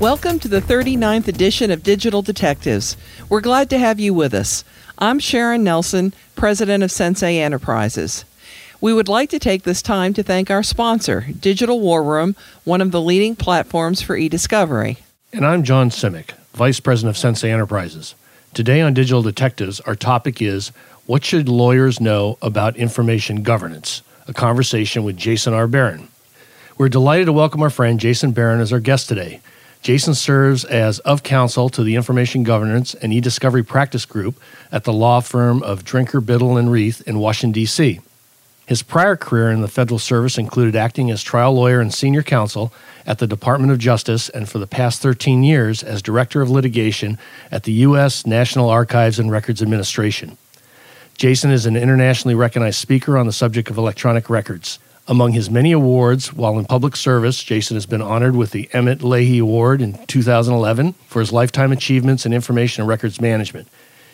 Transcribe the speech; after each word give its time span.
Welcome 0.00 0.38
to 0.38 0.48
the 0.48 0.62
39th 0.62 1.28
edition 1.28 1.70
of 1.70 1.82
Digital 1.82 2.22
Detectives. 2.22 2.96
We're 3.28 3.42
glad 3.42 3.68
to 3.68 3.78
have 3.78 4.00
you 4.00 4.14
with 4.14 4.32
us. 4.32 4.64
I'm 4.96 5.18
Sharon 5.18 5.62
Nelson, 5.62 6.14
president 6.34 6.82
of 6.82 6.90
Sensei 6.90 7.38
Enterprises. 7.38 8.24
We 8.80 8.94
would 8.94 9.10
like 9.10 9.28
to 9.28 9.38
take 9.38 9.64
this 9.64 9.82
time 9.82 10.14
to 10.14 10.22
thank 10.22 10.50
our 10.50 10.62
sponsor, 10.62 11.26
Digital 11.38 11.80
War 11.80 12.02
Room, 12.02 12.34
one 12.64 12.80
of 12.80 12.92
the 12.92 13.00
leading 13.02 13.36
platforms 13.36 14.00
for 14.00 14.16
e-discovery. 14.16 14.96
And 15.34 15.44
I'm 15.44 15.64
John 15.64 15.90
Simek, 15.90 16.30
vice 16.54 16.80
president 16.80 17.10
of 17.10 17.18
Sensei 17.18 17.52
Enterprises. 17.52 18.14
Today 18.54 18.80
on 18.80 18.94
Digital 18.94 19.20
Detectives, 19.20 19.80
our 19.80 19.94
topic 19.94 20.40
is 20.40 20.68
What 21.04 21.26
should 21.26 21.46
lawyers 21.46 22.00
know 22.00 22.38
about 22.40 22.74
information 22.76 23.42
governance? 23.42 24.00
A 24.26 24.32
conversation 24.32 25.04
with 25.04 25.18
Jason 25.18 25.52
R. 25.52 25.66
Baron. 25.66 26.08
We're 26.78 26.88
delighted 26.88 27.26
to 27.26 27.34
welcome 27.34 27.60
our 27.60 27.68
friend 27.68 28.00
Jason 28.00 28.30
Baron 28.30 28.62
as 28.62 28.72
our 28.72 28.80
guest 28.80 29.06
today. 29.06 29.42
Jason 29.82 30.14
serves 30.14 30.64
as 30.64 30.98
of 31.00 31.22
counsel 31.22 31.70
to 31.70 31.82
the 31.82 31.96
Information 31.96 32.42
Governance 32.42 32.94
and 32.94 33.12
e-discovery 33.14 33.62
practice 33.62 34.04
group 34.04 34.38
at 34.70 34.84
the 34.84 34.92
law 34.92 35.20
firm 35.20 35.62
of 35.62 35.84
Drinker, 35.84 36.20
Biddle, 36.20 36.58
and 36.58 36.70
Reath 36.70 37.00
in 37.02 37.18
Washington, 37.18 37.52
D.C. 37.52 38.00
His 38.66 38.82
prior 38.82 39.16
career 39.16 39.50
in 39.50 39.62
the 39.62 39.68
federal 39.68 39.98
service 39.98 40.36
included 40.36 40.76
acting 40.76 41.10
as 41.10 41.22
trial 41.22 41.54
lawyer 41.54 41.80
and 41.80 41.92
senior 41.92 42.22
counsel 42.22 42.72
at 43.06 43.18
the 43.18 43.26
Department 43.26 43.72
of 43.72 43.78
Justice 43.78 44.28
and 44.28 44.48
for 44.48 44.58
the 44.58 44.66
past 44.66 45.00
13 45.00 45.42
years 45.42 45.82
as 45.82 46.02
director 46.02 46.42
of 46.42 46.50
litigation 46.50 47.18
at 47.50 47.64
the 47.64 47.72
U.S. 47.72 48.26
National 48.26 48.68
Archives 48.68 49.18
and 49.18 49.30
Records 49.30 49.62
Administration. 49.62 50.36
Jason 51.16 51.50
is 51.50 51.66
an 51.66 51.76
internationally 51.76 52.34
recognized 52.34 52.78
speaker 52.78 53.18
on 53.18 53.26
the 53.26 53.32
subject 53.32 53.70
of 53.70 53.78
electronic 53.78 54.30
records. 54.30 54.78
Among 55.10 55.32
his 55.32 55.50
many 55.50 55.72
awards 55.72 56.32
while 56.32 56.56
in 56.56 56.66
public 56.66 56.94
service, 56.94 57.42
Jason 57.42 57.74
has 57.74 57.84
been 57.84 58.00
honored 58.00 58.36
with 58.36 58.52
the 58.52 58.70
Emmett 58.72 59.02
Leahy 59.02 59.40
Award 59.40 59.82
in 59.82 59.98
2011 60.06 60.92
for 61.08 61.18
his 61.18 61.32
lifetime 61.32 61.72
achievements 61.72 62.24
in 62.24 62.32
information 62.32 62.82
and 62.82 62.88
records 62.88 63.20
management. 63.20 63.66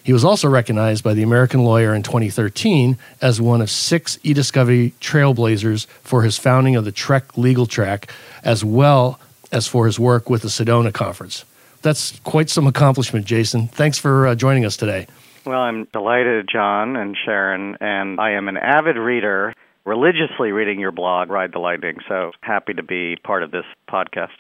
He 0.03 0.15
was 0.15 0.25
also 0.25 0.49
recognized 0.49 1.05
by 1.05 1.13
the 1.13 1.23
American 1.23 1.65
Lawyer 1.65 1.95
in 1.95 2.03
2013 2.03 2.97
as 3.21 3.43
one 3.43 3.61
of 3.61 3.71
six 3.71 4.19
e 4.23 4.33
discovery 4.33 4.95
trailblazers 5.03 5.87
for 6.03 6.23
his 6.23 6.39
founding 6.39 6.77
of 6.77 6.87
the 6.87 6.93
TREC 6.93 7.37
legal 7.37 7.67
track, 7.67 8.11
as 8.43 8.65
well 8.65 9.21
as 9.53 9.67
for 9.67 9.85
his 9.85 10.01
work 10.01 10.31
with 10.31 10.41
the 10.41 10.49
Sedona 10.49 10.95
Conference. 10.95 11.45
That's 11.83 12.19
quite 12.21 12.49
some 12.49 12.67
accomplishment, 12.67 13.27
Jason. 13.27 13.69
Thanks 13.69 13.99
for 13.99 14.29
uh, 14.29 14.35
joining 14.35 14.65
us 14.65 14.79
today. 14.79 15.09
Well, 15.45 15.61
I'm 15.61 15.85
delighted, 15.93 16.49
John 16.51 16.97
and 16.97 17.15
Sharon, 17.23 17.77
and 17.83 18.19
I 18.19 18.31
am 18.31 18.49
an 18.49 18.57
avid 18.57 18.97
reader 18.97 19.53
religiously 19.87 20.51
reading 20.53 20.79
your 20.81 20.93
blog, 20.93 21.31
Ride 21.31 21.53
the 21.53 21.59
Lightning. 21.59 21.97
So 22.09 22.33
happy 22.43 22.75
to 22.75 22.83
be 22.83 23.17
part 23.25 23.43
of 23.43 23.53
this 23.53 23.65
podcast. 23.89 24.35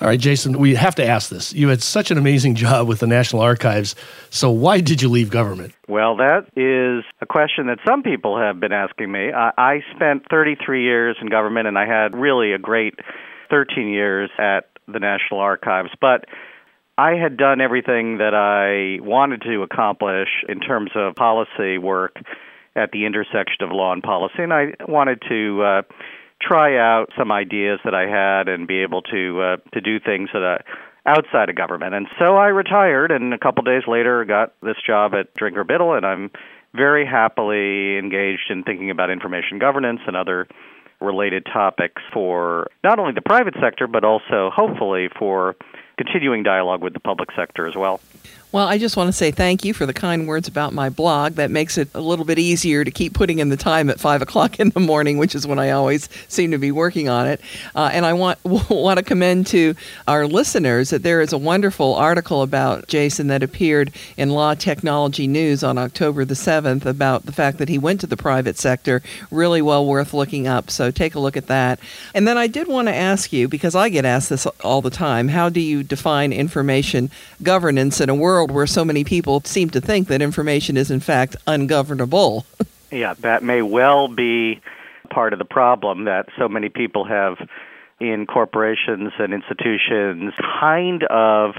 All 0.00 0.08
right, 0.08 0.18
Jason, 0.18 0.58
we 0.58 0.74
have 0.76 0.94
to 0.96 1.06
ask 1.06 1.28
this. 1.28 1.52
You 1.52 1.68
had 1.68 1.82
such 1.82 2.10
an 2.10 2.18
amazing 2.18 2.54
job 2.54 2.88
with 2.88 3.00
the 3.00 3.06
National 3.06 3.42
Archives. 3.42 3.94
So, 4.30 4.50
why 4.50 4.80
did 4.80 5.02
you 5.02 5.08
leave 5.08 5.30
government? 5.30 5.74
Well, 5.88 6.16
that 6.16 6.46
is 6.56 7.04
a 7.20 7.26
question 7.26 7.66
that 7.66 7.78
some 7.86 8.02
people 8.02 8.40
have 8.40 8.60
been 8.60 8.72
asking 8.72 9.10
me. 9.10 9.32
I, 9.32 9.50
I 9.58 9.80
spent 9.94 10.24
33 10.30 10.84
years 10.84 11.16
in 11.20 11.28
government, 11.28 11.66
and 11.66 11.76
I 11.76 11.86
had 11.86 12.16
really 12.16 12.52
a 12.52 12.58
great 12.58 12.94
13 13.50 13.88
years 13.88 14.30
at 14.38 14.70
the 14.86 15.00
National 15.00 15.40
Archives. 15.40 15.90
But 16.00 16.24
I 16.96 17.12
had 17.12 17.36
done 17.36 17.60
everything 17.60 18.18
that 18.18 18.34
I 18.34 19.04
wanted 19.04 19.42
to 19.42 19.62
accomplish 19.62 20.28
in 20.48 20.60
terms 20.60 20.92
of 20.94 21.14
policy 21.14 21.78
work 21.78 22.16
at 22.78 22.92
the 22.92 23.04
intersection 23.04 23.62
of 23.64 23.70
law 23.72 23.92
and 23.92 24.02
policy, 24.02 24.42
and 24.42 24.52
I 24.52 24.74
wanted 24.86 25.22
to 25.28 25.62
uh, 25.62 25.82
try 26.40 26.78
out 26.78 27.10
some 27.18 27.32
ideas 27.32 27.80
that 27.84 27.94
I 27.94 28.06
had 28.08 28.48
and 28.48 28.66
be 28.66 28.82
able 28.82 29.02
to 29.02 29.40
uh, 29.40 29.56
to 29.74 29.80
do 29.80 29.98
things 29.98 30.30
that 30.32 30.42
I, 30.42 31.10
outside 31.10 31.48
of 31.48 31.56
government. 31.56 31.94
And 31.94 32.06
so 32.18 32.36
I 32.36 32.48
retired, 32.48 33.10
and 33.10 33.34
a 33.34 33.38
couple 33.38 33.64
days 33.64 33.82
later 33.88 34.24
got 34.24 34.54
this 34.62 34.76
job 34.86 35.14
at 35.14 35.34
Drinker 35.34 35.64
Biddle, 35.64 35.94
and 35.94 36.06
I'm 36.06 36.30
very 36.74 37.06
happily 37.06 37.98
engaged 37.98 38.50
in 38.50 38.62
thinking 38.62 38.90
about 38.90 39.10
information 39.10 39.58
governance 39.58 40.00
and 40.06 40.16
other 40.16 40.46
related 41.00 41.46
topics 41.46 42.02
for 42.12 42.68
not 42.82 42.98
only 42.98 43.12
the 43.12 43.22
private 43.22 43.54
sector 43.60 43.86
but 43.86 44.04
also 44.04 44.50
hopefully 44.52 45.08
for 45.18 45.54
continuing 45.96 46.42
dialogue 46.42 46.82
with 46.82 46.92
the 46.92 47.00
public 47.00 47.28
sector 47.36 47.66
as 47.66 47.76
well. 47.76 48.00
Well, 48.50 48.66
I 48.66 48.78
just 48.78 48.96
want 48.96 49.08
to 49.08 49.12
say 49.12 49.30
thank 49.30 49.62
you 49.62 49.74
for 49.74 49.84
the 49.84 49.92
kind 49.92 50.26
words 50.26 50.48
about 50.48 50.72
my 50.72 50.88
blog. 50.88 51.34
That 51.34 51.50
makes 51.50 51.76
it 51.76 51.90
a 51.94 52.00
little 52.00 52.24
bit 52.24 52.38
easier 52.38 52.82
to 52.82 52.90
keep 52.90 53.12
putting 53.12 53.40
in 53.40 53.50
the 53.50 53.58
time 53.58 53.90
at 53.90 54.00
five 54.00 54.22
o'clock 54.28 54.58
in 54.58 54.70
the 54.70 54.80
morning, 54.80 55.18
which 55.18 55.34
is 55.34 55.46
when 55.46 55.58
I 55.58 55.72
always 55.72 56.08
seem 56.28 56.52
to 56.52 56.58
be 56.58 56.72
working 56.72 57.10
on 57.10 57.26
it. 57.26 57.42
Uh, 57.74 57.90
and 57.92 58.06
I 58.06 58.14
want 58.14 58.38
want 58.44 58.98
to 58.98 59.04
commend 59.04 59.48
to 59.48 59.74
our 60.06 60.26
listeners 60.26 60.88
that 60.90 61.02
there 61.02 61.20
is 61.20 61.34
a 61.34 61.38
wonderful 61.38 61.94
article 61.94 62.40
about 62.40 62.88
Jason 62.88 63.26
that 63.26 63.42
appeared 63.42 63.92
in 64.16 64.30
Law 64.30 64.54
Technology 64.54 65.26
News 65.26 65.62
on 65.62 65.76
October 65.76 66.24
the 66.24 66.34
seventh 66.34 66.86
about 66.86 67.26
the 67.26 67.32
fact 67.32 67.58
that 67.58 67.68
he 67.68 67.76
went 67.76 68.00
to 68.00 68.06
the 68.06 68.16
private 68.16 68.56
sector. 68.56 69.02
Really 69.30 69.60
well 69.60 69.84
worth 69.84 70.14
looking 70.14 70.46
up. 70.46 70.70
So 70.70 70.90
take 70.90 71.14
a 71.14 71.20
look 71.20 71.36
at 71.36 71.48
that. 71.48 71.80
And 72.14 72.26
then 72.26 72.38
I 72.38 72.46
did 72.46 72.66
want 72.66 72.88
to 72.88 72.94
ask 72.94 73.30
you 73.30 73.46
because 73.46 73.74
I 73.74 73.90
get 73.90 74.06
asked 74.06 74.30
this 74.30 74.46
all 74.64 74.80
the 74.80 74.88
time: 74.88 75.28
How 75.28 75.50
do 75.50 75.60
you 75.60 75.82
define 75.82 76.32
information 76.32 77.10
governance 77.42 78.00
in 78.00 78.08
a 78.08 78.14
world 78.14 78.37
world 78.38 78.52
where 78.52 78.68
so 78.68 78.84
many 78.84 79.02
people 79.02 79.42
seem 79.44 79.68
to 79.68 79.80
think 79.80 80.06
that 80.06 80.22
information 80.22 80.76
is 80.76 80.92
in 80.92 81.00
fact 81.00 81.34
ungovernable. 81.48 82.46
yeah, 82.92 83.14
that 83.14 83.42
may 83.42 83.62
well 83.62 84.06
be 84.06 84.60
part 85.10 85.32
of 85.32 85.40
the 85.40 85.44
problem 85.44 86.04
that 86.04 86.28
so 86.38 86.48
many 86.48 86.68
people 86.68 87.04
have 87.04 87.36
in 87.98 88.26
corporations 88.26 89.10
and 89.18 89.34
institutions 89.34 90.32
kind 90.60 91.02
of 91.10 91.56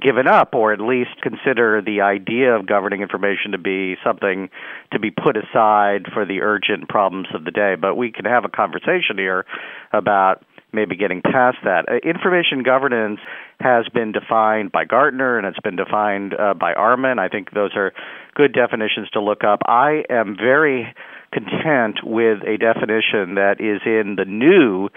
given 0.00 0.26
up 0.26 0.52
or 0.52 0.72
at 0.72 0.80
least 0.80 1.10
consider 1.22 1.80
the 1.80 2.00
idea 2.00 2.56
of 2.56 2.66
governing 2.66 3.02
information 3.02 3.52
to 3.52 3.58
be 3.58 3.94
something 4.02 4.50
to 4.92 4.98
be 4.98 5.12
put 5.12 5.36
aside 5.36 6.06
for 6.12 6.26
the 6.26 6.40
urgent 6.42 6.88
problems 6.88 7.28
of 7.34 7.44
the 7.44 7.52
day. 7.52 7.76
But 7.80 7.94
we 7.94 8.10
can 8.10 8.24
have 8.24 8.44
a 8.44 8.48
conversation 8.48 9.16
here 9.16 9.46
about 9.92 10.44
maybe 10.72 10.96
getting 10.96 11.22
past 11.22 11.58
that. 11.62 11.88
Uh, 11.88 11.94
information 12.08 12.64
governance 12.64 13.20
has 13.60 13.88
been 13.88 14.12
defined 14.12 14.72
by 14.72 14.84
Gartner 14.84 15.38
and 15.38 15.46
it's 15.46 15.60
been 15.60 15.76
defined 15.76 16.34
uh, 16.34 16.54
by 16.54 16.74
ARMA. 16.74 17.14
I 17.18 17.28
think 17.28 17.52
those 17.52 17.72
are 17.74 17.92
good 18.34 18.52
definitions 18.52 19.08
to 19.14 19.20
look 19.20 19.44
up. 19.44 19.60
I 19.66 20.04
am 20.10 20.36
very 20.36 20.94
content 21.32 22.00
with 22.04 22.42
a 22.46 22.56
definition 22.56 23.34
that 23.34 23.56
is 23.60 23.80
in 23.84 24.16
the 24.16 24.24
new 24.24 24.88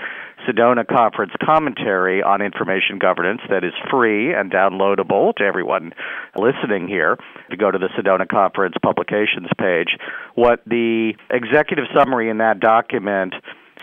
Sedona 0.48 0.86
Conference 0.88 1.34
commentary 1.44 2.22
on 2.22 2.42
information 2.42 2.98
governance 3.00 3.42
that 3.50 3.64
is 3.64 3.74
free 3.90 4.34
and 4.34 4.52
downloadable 4.52 5.36
to 5.36 5.44
everyone 5.44 5.94
listening 6.38 6.88
here. 6.88 7.14
If 7.14 7.52
you 7.52 7.58
go 7.58 7.72
to 7.72 7.78
the 7.78 7.90
Sedona 7.98 8.28
Conference 8.28 8.76
publications 8.82 9.50
page, 9.58 9.98
what 10.36 10.62
the 10.66 11.14
executive 11.30 11.86
summary 11.94 12.30
in 12.30 12.38
that 12.38 12.60
document 12.60 13.34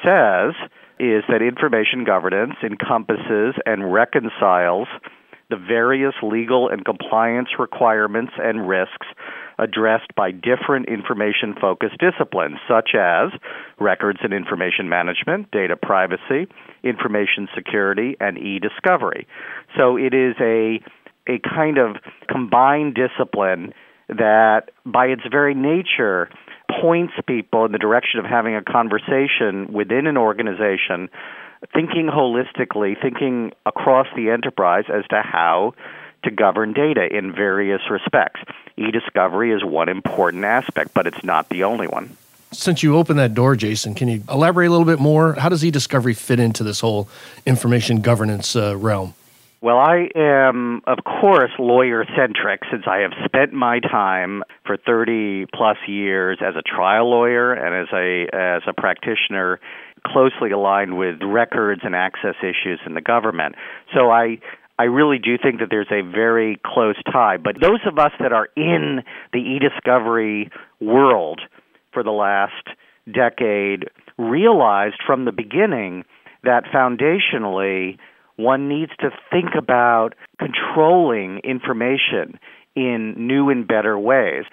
says 0.04 0.54
is 0.98 1.24
that 1.28 1.42
information 1.42 2.04
governance 2.04 2.54
encompasses 2.62 3.54
and 3.66 3.92
reconciles 3.92 4.88
the 5.48 5.56
various 5.56 6.14
legal 6.22 6.68
and 6.68 6.84
compliance 6.84 7.48
requirements 7.58 8.32
and 8.36 8.68
risks 8.68 9.06
addressed 9.58 10.14
by 10.16 10.30
different 10.30 10.88
information 10.88 11.54
focused 11.60 11.96
disciplines, 11.98 12.56
such 12.68 12.90
as 12.98 13.30
records 13.78 14.18
and 14.22 14.34
information 14.34 14.88
management, 14.88 15.50
data 15.50 15.76
privacy, 15.76 16.48
information 16.82 17.48
security, 17.54 18.16
and 18.20 18.38
e 18.38 18.58
discovery. 18.58 19.26
So 19.76 19.96
it 19.96 20.14
is 20.14 20.34
a, 20.40 20.80
a 21.28 21.38
kind 21.38 21.78
of 21.78 21.96
combined 22.28 22.96
discipline 22.96 23.72
that, 24.08 24.70
by 24.84 25.06
its 25.06 25.22
very 25.30 25.54
nature, 25.54 26.28
points 26.80 27.14
people 27.26 27.64
in 27.64 27.72
the 27.72 27.78
direction 27.78 28.20
of 28.20 28.26
having 28.26 28.54
a 28.54 28.62
conversation 28.62 29.72
within 29.72 30.06
an 30.06 30.16
organization, 30.16 31.08
thinking 31.72 32.06
holistically, 32.06 33.00
thinking 33.00 33.52
across 33.64 34.06
the 34.16 34.30
enterprise 34.30 34.84
as 34.92 35.04
to 35.08 35.22
how 35.22 35.74
to 36.24 36.30
govern 36.30 36.72
data 36.72 37.06
in 37.10 37.32
various 37.32 37.82
respects. 37.90 38.40
E 38.76 38.90
discovery 38.90 39.52
is 39.52 39.64
one 39.64 39.88
important 39.88 40.44
aspect, 40.44 40.92
but 40.92 41.06
it's 41.06 41.22
not 41.24 41.48
the 41.48 41.64
only 41.64 41.86
one. 41.86 42.16
Since 42.52 42.82
you 42.82 42.96
opened 42.96 43.18
that 43.18 43.34
door, 43.34 43.56
Jason, 43.56 43.94
can 43.94 44.08
you 44.08 44.22
elaborate 44.30 44.66
a 44.66 44.70
little 44.70 44.86
bit 44.86 45.00
more? 45.00 45.34
How 45.34 45.48
does 45.48 45.64
e 45.64 45.70
discovery 45.70 46.14
fit 46.14 46.40
into 46.40 46.62
this 46.64 46.80
whole 46.80 47.08
information 47.44 48.00
governance 48.00 48.54
uh, 48.56 48.76
realm? 48.76 49.14
Well, 49.62 49.78
I 49.78 50.08
am, 50.14 50.82
of 50.86 50.98
course, 51.02 51.50
lawyer 51.58 52.04
centric 52.16 52.60
since 52.70 52.84
I 52.86 52.98
have 52.98 53.12
spent 53.24 53.54
my 53.54 53.80
time 53.80 54.42
for 54.66 54.76
30 54.76 55.46
plus 55.54 55.78
years 55.88 56.38
as 56.46 56.54
a 56.56 56.62
trial 56.62 57.10
lawyer 57.10 57.54
and 57.54 57.74
as 57.74 57.88
a 57.92 58.26
as 58.36 58.62
a 58.66 58.74
practitioner 58.74 59.58
closely 60.06 60.50
aligned 60.50 60.98
with 60.98 61.16
records 61.22 61.80
and 61.84 61.96
access 61.96 62.34
issues 62.42 62.80
in 62.84 62.94
the 62.94 63.00
government. 63.00 63.54
So 63.94 64.10
I 64.10 64.38
I 64.78 64.84
really 64.84 65.18
do 65.18 65.38
think 65.42 65.60
that 65.60 65.68
there's 65.70 65.90
a 65.90 66.02
very 66.02 66.60
close 66.64 66.96
tie. 67.10 67.38
But 67.38 67.60
those 67.60 67.80
of 67.86 67.98
us 67.98 68.12
that 68.20 68.32
are 68.32 68.48
in 68.56 69.02
the 69.32 69.38
e-discovery 69.38 70.50
world 70.80 71.40
for 71.92 72.02
the 72.02 72.10
last 72.10 72.68
decade 73.10 73.88
realized 74.18 75.00
from 75.06 75.24
the 75.24 75.32
beginning 75.32 76.04
that 76.44 76.64
foundationally 76.64 77.96
one 78.36 78.68
needs 78.68 78.92
to 79.00 79.10
think 79.30 79.50
about 79.56 80.14
controlling 80.38 81.40
information 81.44 82.38
in 82.74 83.14
new 83.16 83.50
and 83.50 83.66
better 83.66 83.98
ways. 83.98 84.44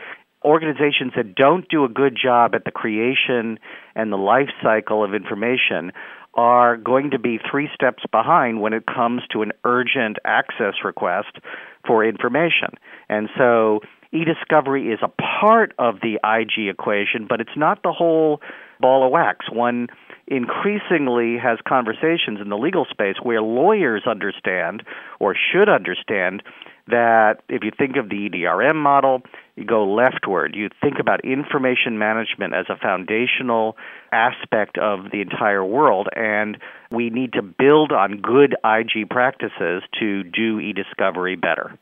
Organizations 0.44 1.13
that 1.15 1.35
don't 1.35 1.68
do 1.69 1.85
a 1.85 1.89
good 1.89 2.18
job 2.21 2.56
at 2.56 2.65
the 2.65 2.71
creation 2.71 3.59
and 3.95 4.12
the 4.12 4.18
life 4.18 4.50
cycle 4.62 5.03
of 5.03 5.13
information 5.13 5.91
are 6.33 6.77
going 6.77 7.12
to 7.12 7.19
be 7.19 7.39
three 7.50 7.69
steps 7.74 8.03
behind 8.12 8.59
when 8.59 8.74
it 8.74 8.85
comes 8.85 9.21
to 9.31 9.41
an 9.41 9.51
urgent 9.63 10.18
access 10.25 10.74
request 10.83 11.38
for 11.85 12.03
information. 12.03 12.69
And 13.07 13.30
so 13.38 13.81
e-discovery 14.12 14.91
is 14.91 15.00
a 15.03 15.12
part 15.41 15.74
of 15.77 15.95
the 16.01 16.19
IG 16.24 16.69
equation, 16.69 17.27
but 17.27 17.39
it's 17.39 17.56
not 17.56 17.83
the 17.83 17.91
whole 17.91 18.41
ball 18.83 19.06
of 19.06 19.12
wax. 19.12 19.45
One 19.50 19.88
increasingly 20.27 21.38
has 21.38 21.57
conversations 21.65 22.39
in 22.41 22.50
the 22.50 22.57
legal 22.57 22.85
space 22.89 23.15
where 23.24 23.41
lawyers 23.41 24.03
understand 24.06 24.83
or 25.21 25.35
should 25.35 25.69
understand 25.69 26.44
that 26.88 27.44
if 27.47 27.63
you 27.63 27.71
think 27.77 27.95
of 27.95 28.09
the 28.09 28.30
EDRM 28.30 28.75
model, 28.75 29.21
you 29.56 29.63
go 29.63 29.85
leftward. 29.85 30.53
You 30.53 30.69
think 30.81 31.00
about 31.00 31.24
information 31.24 31.97
management 31.97 32.53
as 32.53 32.65
a 32.69 32.75
foundational 32.75 33.77
aspect 34.12 34.77
of 34.77 35.12
the 35.12 35.21
entire 35.21 35.63
world, 35.63 36.09
and 36.13 36.57
we 36.91 37.09
need 37.09 37.33
to 37.33 37.41
build 37.41 37.94
on 37.94 38.19
good 38.21 38.53
IG 38.65 39.09
practices 39.09 39.83
to 40.00 40.24
do 40.24 40.59
e 40.59 40.74
discovery 40.74 41.38
better. 41.38 41.77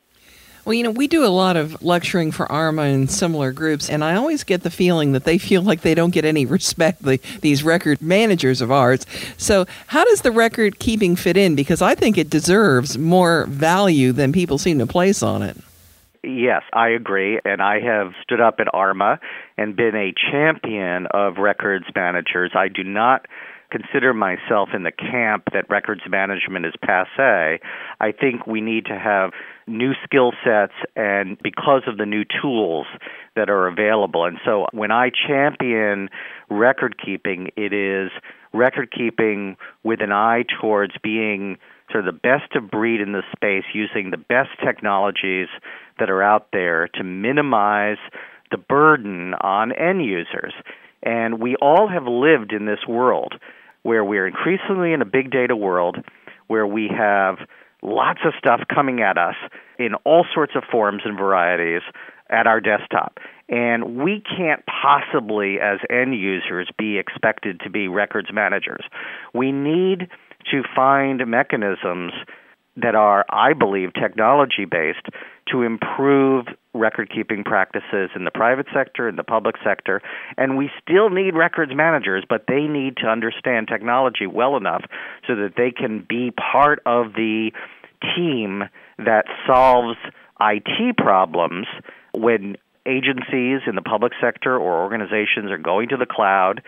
Well, 0.64 0.74
you 0.74 0.84
know, 0.84 0.92
we 0.92 1.08
do 1.08 1.24
a 1.24 1.26
lot 1.26 1.56
of 1.56 1.82
lecturing 1.82 2.30
for 2.30 2.50
ARMA 2.50 2.82
and 2.82 3.10
similar 3.10 3.50
groups, 3.50 3.90
and 3.90 4.04
I 4.04 4.14
always 4.14 4.44
get 4.44 4.62
the 4.62 4.70
feeling 4.70 5.10
that 5.12 5.24
they 5.24 5.36
feel 5.36 5.60
like 5.60 5.80
they 5.80 5.94
don't 5.94 6.10
get 6.10 6.24
any 6.24 6.46
respect, 6.52 7.02
the, 7.02 7.18
these 7.40 7.64
record 7.64 8.00
managers 8.00 8.60
of 8.60 8.70
ours. 8.70 9.04
So, 9.36 9.66
how 9.88 10.04
does 10.04 10.20
the 10.20 10.30
record 10.30 10.78
keeping 10.78 11.16
fit 11.16 11.36
in? 11.36 11.56
Because 11.56 11.82
I 11.82 11.96
think 11.96 12.16
it 12.16 12.30
deserves 12.30 12.96
more 12.96 13.46
value 13.46 14.12
than 14.12 14.32
people 14.32 14.56
seem 14.56 14.78
to 14.78 14.86
place 14.86 15.22
on 15.22 15.42
it. 15.42 15.56
Yes, 16.22 16.62
I 16.72 16.90
agree. 16.90 17.40
And 17.44 17.60
I 17.60 17.80
have 17.80 18.12
stood 18.22 18.40
up 18.40 18.60
at 18.60 18.72
ARMA 18.72 19.18
and 19.58 19.74
been 19.74 19.96
a 19.96 20.12
champion 20.30 21.06
of 21.06 21.38
records 21.38 21.86
managers. 21.96 22.52
I 22.54 22.68
do 22.68 22.84
not 22.84 23.26
consider 23.72 24.12
myself 24.12 24.68
in 24.74 24.82
the 24.82 24.92
camp 24.92 25.44
that 25.54 25.68
records 25.70 26.02
management 26.08 26.66
is 26.66 26.74
passe. 26.84 27.58
I 28.00 28.12
think 28.12 28.46
we 28.46 28.60
need 28.60 28.84
to 28.86 28.98
have 28.98 29.30
new 29.66 29.92
skill 30.04 30.32
sets 30.44 30.74
and 30.94 31.38
because 31.42 31.82
of 31.86 31.96
the 31.96 32.04
new 32.04 32.24
tools 32.24 32.86
that 33.34 33.48
are 33.48 33.66
available. 33.66 34.26
And 34.26 34.36
so 34.44 34.66
when 34.72 34.92
I 34.92 35.10
champion 35.10 36.10
record 36.50 36.96
keeping, 37.02 37.48
it 37.56 37.72
is 37.72 38.10
record 38.52 38.92
keeping 38.92 39.56
with 39.82 40.02
an 40.02 40.12
eye 40.12 40.44
towards 40.60 40.92
being 41.02 41.56
sort 41.90 42.06
of 42.06 42.14
the 42.14 42.20
best 42.20 42.54
of 42.54 42.70
breed 42.70 43.00
in 43.00 43.12
the 43.12 43.22
space 43.34 43.64
using 43.72 44.10
the 44.10 44.18
best 44.18 44.50
technologies 44.64 45.48
that 45.98 46.10
are 46.10 46.22
out 46.22 46.48
there 46.52 46.88
to 46.94 47.02
minimize 47.02 47.98
the 48.50 48.58
burden 48.58 49.32
on 49.40 49.72
end 49.72 50.04
users. 50.04 50.52
And 51.02 51.40
we 51.40 51.56
all 51.56 51.88
have 51.88 52.06
lived 52.06 52.52
in 52.52 52.66
this 52.66 52.86
world 52.86 53.34
where 53.82 54.04
we're 54.04 54.26
increasingly 54.26 54.92
in 54.92 55.02
a 55.02 55.06
big 55.06 55.30
data 55.30 55.56
world 55.56 55.98
where 56.46 56.66
we 56.66 56.88
have 56.88 57.38
lots 57.82 58.20
of 58.24 58.32
stuff 58.38 58.60
coming 58.72 59.00
at 59.00 59.18
us 59.18 59.34
in 59.78 59.94
all 60.04 60.24
sorts 60.32 60.52
of 60.54 60.62
forms 60.70 61.02
and 61.04 61.18
varieties 61.18 61.82
at 62.30 62.46
our 62.46 62.60
desktop. 62.60 63.18
And 63.48 63.96
we 64.02 64.22
can't 64.36 64.62
possibly, 64.66 65.58
as 65.60 65.78
end 65.90 66.14
users, 66.14 66.70
be 66.78 66.98
expected 66.98 67.60
to 67.60 67.70
be 67.70 67.88
records 67.88 68.28
managers. 68.32 68.84
We 69.34 69.52
need 69.52 70.08
to 70.50 70.62
find 70.74 71.26
mechanisms 71.26 72.12
that 72.76 72.94
are, 72.94 73.24
I 73.28 73.52
believe, 73.52 73.92
technology 73.94 74.64
based 74.64 75.06
to 75.50 75.62
improve 75.62 76.46
record 76.74 77.10
keeping 77.14 77.44
practices 77.44 78.10
in 78.16 78.24
the 78.24 78.30
private 78.30 78.66
sector, 78.72 79.08
in 79.08 79.16
the 79.16 79.24
public 79.24 79.56
sector. 79.62 80.00
And 80.38 80.56
we 80.56 80.70
still 80.80 81.10
need 81.10 81.34
records 81.34 81.72
managers, 81.74 82.24
but 82.26 82.44
they 82.48 82.62
need 82.62 82.96
to 82.98 83.06
understand 83.06 83.68
technology 83.68 84.26
well 84.26 84.56
enough 84.56 84.82
so 85.26 85.34
that 85.36 85.52
they 85.56 85.70
can 85.70 86.06
be 86.08 86.30
part 86.30 86.80
of 86.86 87.12
the 87.12 87.52
team 88.16 88.64
that 88.98 89.26
solves 89.46 89.98
IT 90.40 90.96
problems 90.96 91.66
when 92.14 92.56
agencies 92.86 93.60
in 93.66 93.74
the 93.74 93.82
public 93.82 94.12
sector 94.20 94.56
or 94.56 94.82
organizations 94.82 95.50
are 95.50 95.58
going 95.58 95.88
to 95.88 95.96
the 95.96 96.06
cloud 96.06 96.62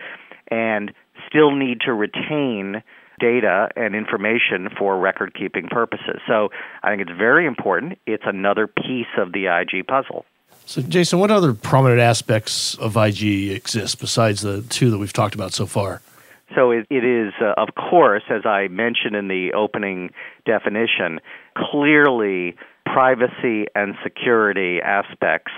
and 0.49 0.93
still 1.27 1.51
need 1.51 1.81
to 1.81 1.93
retain 1.93 2.83
data 3.19 3.69
and 3.75 3.95
information 3.95 4.69
for 4.77 4.97
record 4.97 5.33
keeping 5.33 5.67
purposes. 5.67 6.19
So 6.27 6.49
I 6.83 6.89
think 6.89 7.01
it's 7.01 7.17
very 7.17 7.45
important. 7.45 7.99
It's 8.05 8.23
another 8.25 8.67
piece 8.67 9.07
of 9.17 9.31
the 9.33 9.47
IG 9.47 9.87
puzzle. 9.87 10.25
So, 10.67 10.81
Jason, 10.81 11.19
what 11.19 11.29
other 11.29 11.53
prominent 11.53 12.01
aspects 12.01 12.75
of 12.75 12.97
IG 12.97 13.51
exist 13.51 13.99
besides 13.99 14.41
the 14.41 14.63
two 14.63 14.89
that 14.89 14.97
we've 14.97 15.13
talked 15.13 15.35
about 15.35 15.53
so 15.53 15.67
far? 15.67 16.01
So 16.55 16.71
it, 16.71 16.87
it 16.89 17.03
is, 17.03 17.33
uh, 17.41 17.53
of 17.57 17.69
course, 17.75 18.23
as 18.29 18.45
I 18.45 18.67
mentioned 18.67 19.15
in 19.15 19.27
the 19.27 19.53
opening 19.53 20.11
definition, 20.45 21.19
clearly 21.57 22.55
privacy 22.85 23.65
and 23.75 23.95
security 24.03 24.79
aspects 24.81 25.51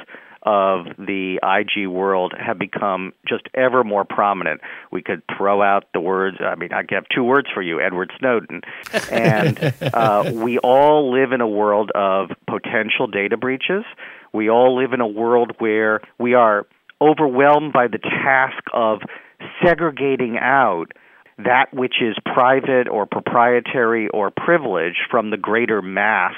of 0.47 0.85
the 0.97 1.41
IG 1.43 1.89
world 1.89 2.33
have 2.39 2.57
become 2.57 3.11
just 3.27 3.43
ever 3.53 3.83
more 3.83 4.05
prominent. 4.05 4.61
We 4.93 5.01
could 5.01 5.21
throw 5.37 5.61
out 5.61 5.83
the 5.93 5.99
words, 5.99 6.37
I 6.39 6.55
mean, 6.55 6.71
I 6.71 6.83
have 6.91 7.03
two 7.13 7.25
words 7.25 7.49
for 7.53 7.61
you 7.61 7.81
Edward 7.81 8.11
Snowden. 8.17 8.61
And 9.11 9.73
uh, 9.81 10.31
we 10.33 10.57
all 10.59 11.11
live 11.11 11.31
in 11.31 11.41
a 11.41 11.47
world 11.47 11.91
of 11.95 12.29
potential 12.47 13.07
data 13.07 13.35
breaches. 13.35 13.83
We 14.33 14.49
all 14.49 14.77
live 14.81 14.93
in 14.93 15.01
a 15.01 15.07
world 15.07 15.53
where 15.59 16.01
we 16.17 16.33
are 16.33 16.67
overwhelmed 17.01 17.73
by 17.73 17.87
the 17.87 17.97
task 17.97 18.63
of 18.73 18.99
segregating 19.63 20.37
out 20.39 20.93
that 21.39 21.73
which 21.73 21.95
is 22.01 22.15
private 22.33 22.87
or 22.87 23.05
proprietary 23.05 24.07
or 24.09 24.31
privileged 24.31 24.99
from 25.09 25.29
the 25.29 25.37
greater 25.37 25.81
mass 25.81 26.35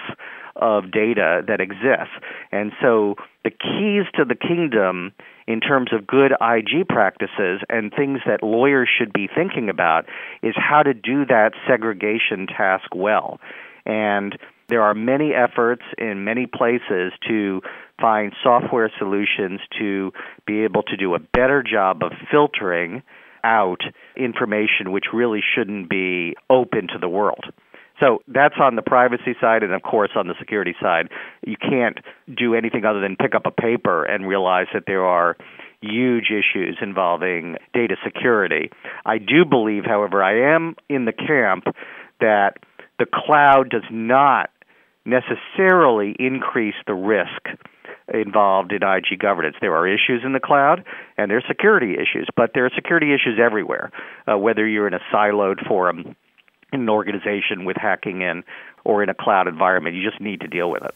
of 0.59 0.91
data 0.91 1.41
that 1.47 1.61
exists. 1.61 2.13
And 2.51 2.71
so 2.81 3.15
the 3.43 3.51
keys 3.51 4.05
to 4.15 4.25
the 4.25 4.35
kingdom 4.35 5.13
in 5.47 5.59
terms 5.59 5.91
of 5.93 6.05
good 6.05 6.31
IG 6.39 6.87
practices 6.87 7.61
and 7.69 7.91
things 7.91 8.19
that 8.25 8.43
lawyers 8.43 8.89
should 8.97 9.11
be 9.11 9.27
thinking 9.33 9.69
about 9.69 10.05
is 10.43 10.53
how 10.55 10.83
to 10.83 10.93
do 10.93 11.25
that 11.25 11.53
segregation 11.67 12.45
task 12.45 12.93
well. 12.93 13.39
And 13.85 14.37
there 14.67 14.83
are 14.83 14.93
many 14.93 15.33
efforts 15.33 15.81
in 15.97 16.23
many 16.23 16.45
places 16.45 17.11
to 17.27 17.61
find 17.99 18.33
software 18.43 18.91
solutions 18.97 19.59
to 19.79 20.11
be 20.45 20.63
able 20.63 20.83
to 20.83 20.95
do 20.95 21.15
a 21.15 21.19
better 21.19 21.63
job 21.63 22.03
of 22.03 22.11
filtering 22.31 23.01
out 23.43 23.81
information 24.15 24.91
which 24.91 25.05
really 25.13 25.41
shouldn't 25.55 25.89
be 25.89 26.35
open 26.49 26.87
to 26.87 26.99
the 26.99 27.09
world. 27.09 27.45
So 27.99 28.19
that's 28.27 28.55
on 28.61 28.75
the 28.75 28.81
privacy 28.81 29.35
side, 29.41 29.63
and 29.63 29.73
of 29.73 29.81
course, 29.81 30.11
on 30.15 30.27
the 30.27 30.35
security 30.39 30.75
side, 30.81 31.09
you 31.45 31.57
can't 31.57 31.97
do 32.35 32.55
anything 32.55 32.85
other 32.85 33.01
than 33.01 33.15
pick 33.15 33.35
up 33.35 33.45
a 33.45 33.51
paper 33.51 34.05
and 34.05 34.27
realize 34.27 34.67
that 34.73 34.83
there 34.87 35.05
are 35.05 35.35
huge 35.81 36.31
issues 36.31 36.77
involving 36.81 37.57
data 37.73 37.95
security. 38.03 38.69
I 39.05 39.17
do 39.17 39.45
believe, 39.45 39.83
however, 39.85 40.23
I 40.23 40.55
am 40.55 40.75
in 40.89 41.05
the 41.05 41.13
camp 41.13 41.65
that 42.19 42.57
the 42.99 43.05
cloud 43.11 43.69
does 43.69 43.85
not 43.89 44.49
necessarily 45.05 46.15
increase 46.19 46.75
the 46.85 46.93
risk 46.93 47.47
involved 48.13 48.71
in 48.71 48.83
IG 48.83 49.19
governance. 49.19 49.55
There 49.61 49.75
are 49.75 49.87
issues 49.87 50.23
in 50.25 50.33
the 50.33 50.39
cloud, 50.39 50.83
and 51.17 51.29
there 51.29 51.37
are 51.37 51.43
security 51.47 51.93
issues, 51.93 52.27
but 52.35 52.51
there 52.53 52.65
are 52.65 52.71
security 52.75 53.13
issues 53.13 53.39
everywhere, 53.41 53.91
uh, 54.27 54.37
whether 54.37 54.67
you're 54.67 54.87
in 54.87 54.93
a 54.93 55.01
siloed 55.13 55.65
forum 55.67 56.15
in 56.71 56.81
an 56.81 56.89
organization 56.89 57.65
with 57.65 57.77
hacking 57.77 58.21
in 58.21 58.43
or 58.83 59.03
in 59.03 59.09
a 59.09 59.13
cloud 59.13 59.47
environment. 59.47 59.95
You 59.95 60.07
just 60.07 60.21
need 60.21 60.41
to 60.41 60.47
deal 60.47 60.69
with 60.69 60.83
it. 60.83 60.95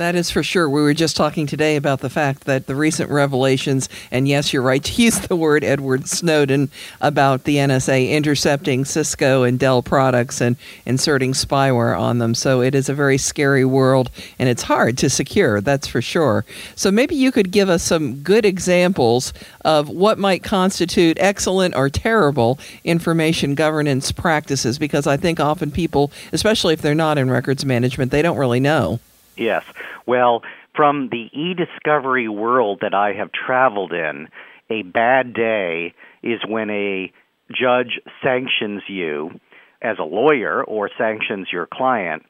That 0.00 0.14
is 0.14 0.30
for 0.30 0.42
sure. 0.42 0.66
We 0.66 0.80
were 0.80 0.94
just 0.94 1.14
talking 1.14 1.46
today 1.46 1.76
about 1.76 2.00
the 2.00 2.08
fact 2.08 2.44
that 2.44 2.66
the 2.66 2.74
recent 2.74 3.10
revelations, 3.10 3.86
and 4.10 4.26
yes, 4.26 4.50
you're 4.50 4.62
right 4.62 4.82
to 4.82 4.92
use 5.02 5.20
the 5.20 5.36
word 5.36 5.62
Edward 5.62 6.08
Snowden 6.08 6.70
about 7.02 7.44
the 7.44 7.56
NSA 7.56 8.08
intercepting 8.08 8.86
Cisco 8.86 9.42
and 9.42 9.58
Dell 9.58 9.82
products 9.82 10.40
and 10.40 10.56
inserting 10.86 11.34
spyware 11.34 12.00
on 12.00 12.16
them. 12.16 12.34
So 12.34 12.62
it 12.62 12.74
is 12.74 12.88
a 12.88 12.94
very 12.94 13.18
scary 13.18 13.66
world, 13.66 14.10
and 14.38 14.48
it's 14.48 14.62
hard 14.62 14.96
to 14.96 15.10
secure, 15.10 15.60
that's 15.60 15.86
for 15.86 16.00
sure. 16.00 16.46
So 16.76 16.90
maybe 16.90 17.14
you 17.14 17.30
could 17.30 17.50
give 17.50 17.68
us 17.68 17.82
some 17.82 18.22
good 18.22 18.46
examples 18.46 19.34
of 19.66 19.90
what 19.90 20.18
might 20.18 20.42
constitute 20.42 21.18
excellent 21.20 21.76
or 21.76 21.90
terrible 21.90 22.58
information 22.84 23.54
governance 23.54 24.12
practices, 24.12 24.78
because 24.78 25.06
I 25.06 25.18
think 25.18 25.38
often 25.38 25.70
people, 25.70 26.10
especially 26.32 26.72
if 26.72 26.80
they're 26.80 26.94
not 26.94 27.18
in 27.18 27.30
records 27.30 27.66
management, 27.66 28.10
they 28.12 28.22
don't 28.22 28.38
really 28.38 28.60
know. 28.60 28.98
Yes. 29.40 29.64
Well, 30.06 30.42
from 30.76 31.08
the 31.08 31.30
e 31.32 31.54
discovery 31.54 32.28
world 32.28 32.80
that 32.82 32.94
I 32.94 33.14
have 33.14 33.30
traveled 33.32 33.92
in, 33.92 34.28
a 34.68 34.82
bad 34.82 35.32
day 35.32 35.94
is 36.22 36.40
when 36.46 36.70
a 36.70 37.10
judge 37.50 37.98
sanctions 38.22 38.82
you 38.86 39.40
as 39.82 39.98
a 39.98 40.04
lawyer 40.04 40.62
or 40.62 40.90
sanctions 40.96 41.48
your 41.50 41.66
client 41.66 42.24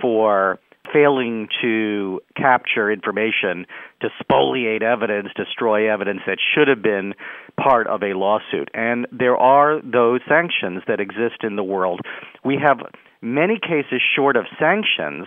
for 0.00 0.58
failing 0.92 1.48
to 1.62 2.20
capture 2.36 2.90
information, 2.90 3.66
to 4.00 4.08
spoliate 4.22 4.82
evidence, 4.82 5.28
destroy 5.36 5.90
evidence 5.92 6.20
that 6.26 6.38
should 6.54 6.68
have 6.68 6.82
been 6.82 7.14
part 7.56 7.86
of 7.86 8.02
a 8.02 8.14
lawsuit. 8.14 8.70
And 8.74 9.06
there 9.12 9.36
are 9.36 9.80
those 9.82 10.20
sanctions 10.28 10.82
that 10.88 11.00
exist 11.00 11.42
in 11.42 11.56
the 11.56 11.64
world. 11.64 12.00
We 12.44 12.58
have 12.62 12.80
many 13.22 13.58
cases 13.58 14.02
short 14.14 14.36
of 14.36 14.46
sanctions 14.58 15.26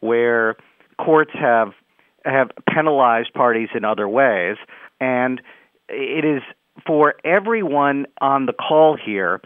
where 0.00 0.56
courts 1.04 1.32
have 1.34 1.72
have 2.24 2.50
penalized 2.68 3.32
parties 3.32 3.68
in 3.74 3.84
other 3.84 4.06
ways, 4.08 4.56
and 5.00 5.40
it 5.88 6.24
is 6.24 6.42
for 6.86 7.14
everyone 7.24 8.06
on 8.20 8.46
the 8.46 8.52
call 8.52 8.96
here 8.96 9.40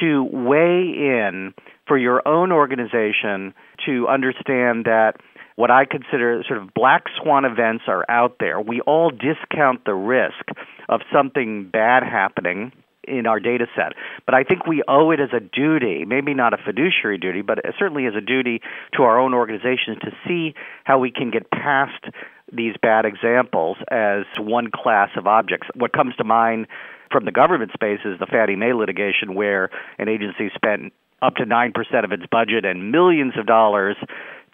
to 0.00 0.24
weigh 0.24 0.92
in 0.96 1.54
for 1.86 1.96
your 1.96 2.26
own 2.26 2.52
organization 2.52 3.54
to 3.86 4.08
understand 4.08 4.84
that 4.84 5.14
what 5.54 5.70
I 5.70 5.84
consider 5.86 6.42
sort 6.46 6.60
of 6.60 6.74
black 6.74 7.04
swan 7.20 7.44
events 7.44 7.84
are 7.86 8.04
out 8.10 8.36
there. 8.40 8.60
We 8.60 8.80
all 8.82 9.10
discount 9.10 9.84
the 9.84 9.94
risk 9.94 10.44
of 10.88 11.00
something 11.12 11.70
bad 11.72 12.02
happening 12.02 12.72
in 13.06 13.26
our 13.26 13.40
data 13.40 13.66
set. 13.74 13.92
But 14.24 14.34
I 14.34 14.44
think 14.44 14.66
we 14.66 14.82
owe 14.88 15.10
it 15.10 15.20
as 15.20 15.30
a 15.32 15.40
duty, 15.40 16.04
maybe 16.04 16.34
not 16.34 16.52
a 16.52 16.58
fiduciary 16.58 17.18
duty, 17.18 17.42
but 17.42 17.58
certainly 17.78 18.06
as 18.06 18.14
a 18.14 18.20
duty 18.20 18.60
to 18.96 19.02
our 19.02 19.18
own 19.18 19.34
organizations 19.34 19.98
to 20.02 20.10
see 20.26 20.54
how 20.84 20.98
we 20.98 21.10
can 21.10 21.30
get 21.30 21.50
past 21.50 22.04
these 22.52 22.74
bad 22.80 23.04
examples 23.04 23.76
as 23.90 24.24
one 24.38 24.70
class 24.72 25.10
of 25.16 25.26
objects. 25.26 25.68
What 25.74 25.92
comes 25.92 26.14
to 26.16 26.24
mind 26.24 26.66
from 27.10 27.24
the 27.24 27.32
government 27.32 27.72
space 27.72 28.00
is 28.04 28.18
the 28.18 28.26
Fannie 28.26 28.56
Mae 28.56 28.72
litigation, 28.72 29.34
where 29.34 29.70
an 29.98 30.08
agency 30.08 30.50
spent 30.54 30.92
up 31.22 31.36
to 31.36 31.44
9% 31.44 31.72
of 32.04 32.12
its 32.12 32.24
budget 32.30 32.64
and 32.64 32.92
millions 32.92 33.34
of 33.38 33.46
dollars 33.46 33.96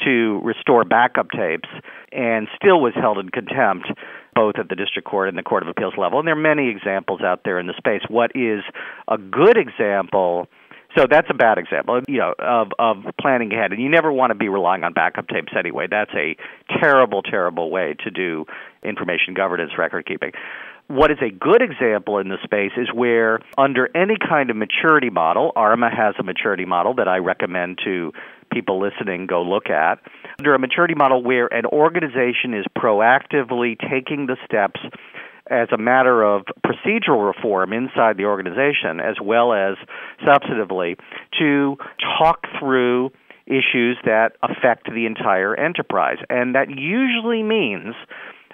to 0.05 0.41
restore 0.43 0.85
backup 0.85 1.31
tapes 1.31 1.69
and 2.13 2.49
still 2.57 2.81
was 2.81 2.95
held 2.95 3.19
in 3.19 3.29
contempt 3.29 3.89
both 4.35 4.55
at 4.59 4.69
the 4.69 4.77
district 4.77 5.07
court 5.07 5.29
and 5.29 5.37
the 5.37 5.43
court 5.43 5.63
of 5.63 5.69
appeals 5.69 5.95
level. 5.97 6.19
And 6.19 6.27
there 6.27 6.35
are 6.35 6.41
many 6.41 6.71
examples 6.71 7.21
out 7.21 7.41
there 7.45 7.59
in 7.59 7.67
the 7.67 7.75
space. 7.77 8.03
What 8.09 8.33
is 8.35 8.63
a 9.09 9.19
good 9.19 9.57
example? 9.57 10.49
So 10.97 11.07
that's 11.11 11.29
a 11.31 11.35
bad 11.35 11.57
example, 11.57 12.01
you 12.07 12.19
know, 12.19 12.35
of 12.39 12.69
of 12.79 12.97
planning 13.19 13.53
ahead. 13.53 13.73
And 13.73 13.81
you 13.81 13.89
never 13.89 14.13
want 14.13 14.31
to 14.31 14.35
be 14.35 14.49
relying 14.49 14.85
on 14.85 14.93
backup 14.93 15.27
tapes 15.29 15.53
anyway. 15.59 15.87
That's 15.91 16.11
a 16.15 16.37
terrible, 16.81 17.23
terrible 17.23 17.71
way 17.71 17.95
to 18.05 18.11
do 18.11 18.45
information 18.83 19.33
governance 19.35 19.73
record 19.79 20.07
keeping. 20.07 20.33
What 20.89 21.11
is 21.11 21.19
a 21.23 21.31
good 21.31 21.63
example 21.63 22.19
in 22.19 22.29
the 22.29 22.37
space 22.45 22.73
is 22.77 22.89
where, 22.93 23.39
under 23.57 23.89
any 23.97 24.17
kind 24.19 24.51
of 24.51 24.57
maturity 24.57 25.09
model, 25.09 25.53
ARMA 25.57 25.89
has 25.89 26.15
a 26.19 26.23
maturity 26.23 26.67
model 26.67 26.95
that 26.97 27.09
I 27.09 27.19
recommend 27.19 27.79
to 27.85 28.13
people 28.53 28.81
listening 28.81 29.27
go 29.27 29.43
look 29.43 29.71
at. 29.71 29.99
Under 30.39 30.55
a 30.55 30.59
maturity 30.59 30.95
model 30.95 31.23
where 31.23 31.53
an 31.53 31.67
organization 31.67 32.55
is 32.55 32.65
proactively 32.77 33.77
taking 33.91 34.27
the 34.27 34.37
steps 34.45 34.81
as 35.51 35.69
a 35.73 35.79
matter 35.79 36.23
of 36.23 36.45
procedural 36.65 37.27
reform 37.27 37.73
inside 37.73 38.17
the 38.17 38.25
organization 38.25 39.01
as 39.01 39.17
well 39.23 39.53
as 39.53 39.77
substantively 40.25 40.97
to 41.39 41.77
talk 42.19 42.47
through 42.59 43.11
issues 43.47 43.99
that 44.05 44.33
affect 44.43 44.87
the 44.87 45.07
entire 45.07 45.55
enterprise. 45.55 46.19
And 46.31 46.55
that 46.55 46.71
usually 46.71 47.43
means 47.43 47.95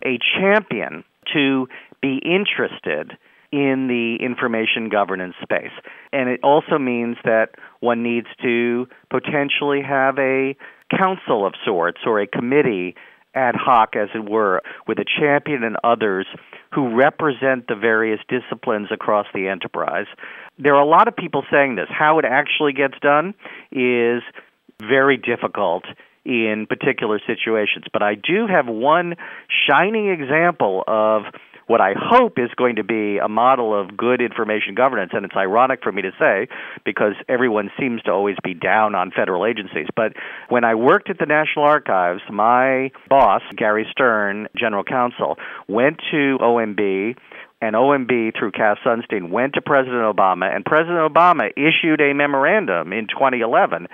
a 0.04 0.18
champion 0.38 1.04
to 1.34 1.68
be 2.00 2.20
interested 2.24 3.16
in 3.50 3.88
the 3.88 4.24
information 4.24 4.88
governance 4.88 5.34
space. 5.42 5.72
And 6.12 6.28
it 6.28 6.40
also 6.42 6.78
means 6.78 7.16
that 7.24 7.50
one 7.80 8.02
needs 8.02 8.26
to 8.42 8.86
potentially 9.10 9.82
have 9.82 10.18
a 10.18 10.56
council 10.96 11.46
of 11.46 11.54
sorts 11.64 12.00
or 12.06 12.20
a 12.20 12.26
committee 12.26 12.94
ad 13.34 13.54
hoc, 13.54 13.94
as 13.94 14.08
it 14.14 14.28
were, 14.28 14.62
with 14.86 14.98
a 14.98 15.04
champion 15.04 15.62
and 15.62 15.76
others 15.84 16.26
who 16.74 16.94
represent 16.94 17.66
the 17.68 17.74
various 17.74 18.20
disciplines 18.28 18.88
across 18.90 19.26
the 19.32 19.48
enterprise. 19.48 20.06
There 20.58 20.74
are 20.74 20.82
a 20.82 20.88
lot 20.88 21.08
of 21.08 21.16
people 21.16 21.44
saying 21.50 21.76
this. 21.76 21.86
How 21.88 22.18
it 22.18 22.24
actually 22.24 22.72
gets 22.72 22.98
done 23.00 23.34
is 23.70 24.22
very 24.80 25.16
difficult 25.16 25.84
in 26.24 26.66
particular 26.68 27.20
situations. 27.26 27.86
But 27.92 28.02
I 28.02 28.14
do 28.14 28.46
have 28.46 28.66
one 28.66 29.14
shining 29.68 30.08
example 30.10 30.84
of 30.86 31.22
what 31.68 31.80
I 31.80 31.92
hope 31.96 32.38
is 32.38 32.50
going 32.56 32.76
to 32.76 32.84
be 32.84 33.18
a 33.18 33.28
model 33.28 33.78
of 33.78 33.96
good 33.96 34.20
information 34.20 34.74
governance. 34.74 35.12
And 35.14 35.24
it's 35.24 35.36
ironic 35.36 35.80
for 35.82 35.92
me 35.92 36.02
to 36.02 36.10
say 36.18 36.48
because 36.84 37.12
everyone 37.28 37.70
seems 37.78 38.02
to 38.02 38.10
always 38.10 38.36
be 38.42 38.54
down 38.54 38.94
on 38.94 39.12
federal 39.12 39.46
agencies. 39.46 39.86
But 39.94 40.14
when 40.48 40.64
I 40.64 40.74
worked 40.74 41.10
at 41.10 41.18
the 41.18 41.26
National 41.26 41.64
Archives, 41.64 42.22
my 42.30 42.90
boss, 43.08 43.42
Gary 43.56 43.86
Stern, 43.92 44.48
general 44.56 44.82
counsel, 44.82 45.36
went 45.68 45.98
to 46.10 46.38
OMB 46.40 47.16
and 47.60 47.74
OMB 47.74 48.38
through 48.38 48.52
Cass 48.52 48.78
Sunstein 48.86 49.30
went 49.30 49.54
to 49.54 49.60
President 49.60 50.02
Obama, 50.02 50.54
and 50.54 50.64
President 50.64 51.12
Obama 51.12 51.50
issued 51.56 52.00
a 52.00 52.14
memorandum 52.14 52.92
in 52.92 53.08
2011 53.08 53.88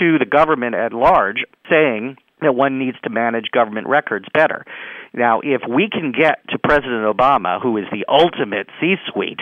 to 0.00 0.18
the 0.18 0.26
government 0.26 0.74
at 0.74 0.92
large 0.92 1.44
saying 1.70 2.16
that 2.40 2.54
one 2.54 2.78
needs 2.78 2.96
to 3.04 3.10
manage 3.10 3.50
government 3.52 3.86
records 3.86 4.26
better. 4.34 4.64
Now, 5.12 5.40
if 5.42 5.62
we 5.68 5.88
can 5.90 6.12
get 6.12 6.46
to 6.50 6.58
President 6.58 7.04
Obama, 7.04 7.60
who 7.60 7.76
is 7.76 7.84
the 7.90 8.04
ultimate 8.08 8.68
C 8.80 8.96
suite 9.12 9.40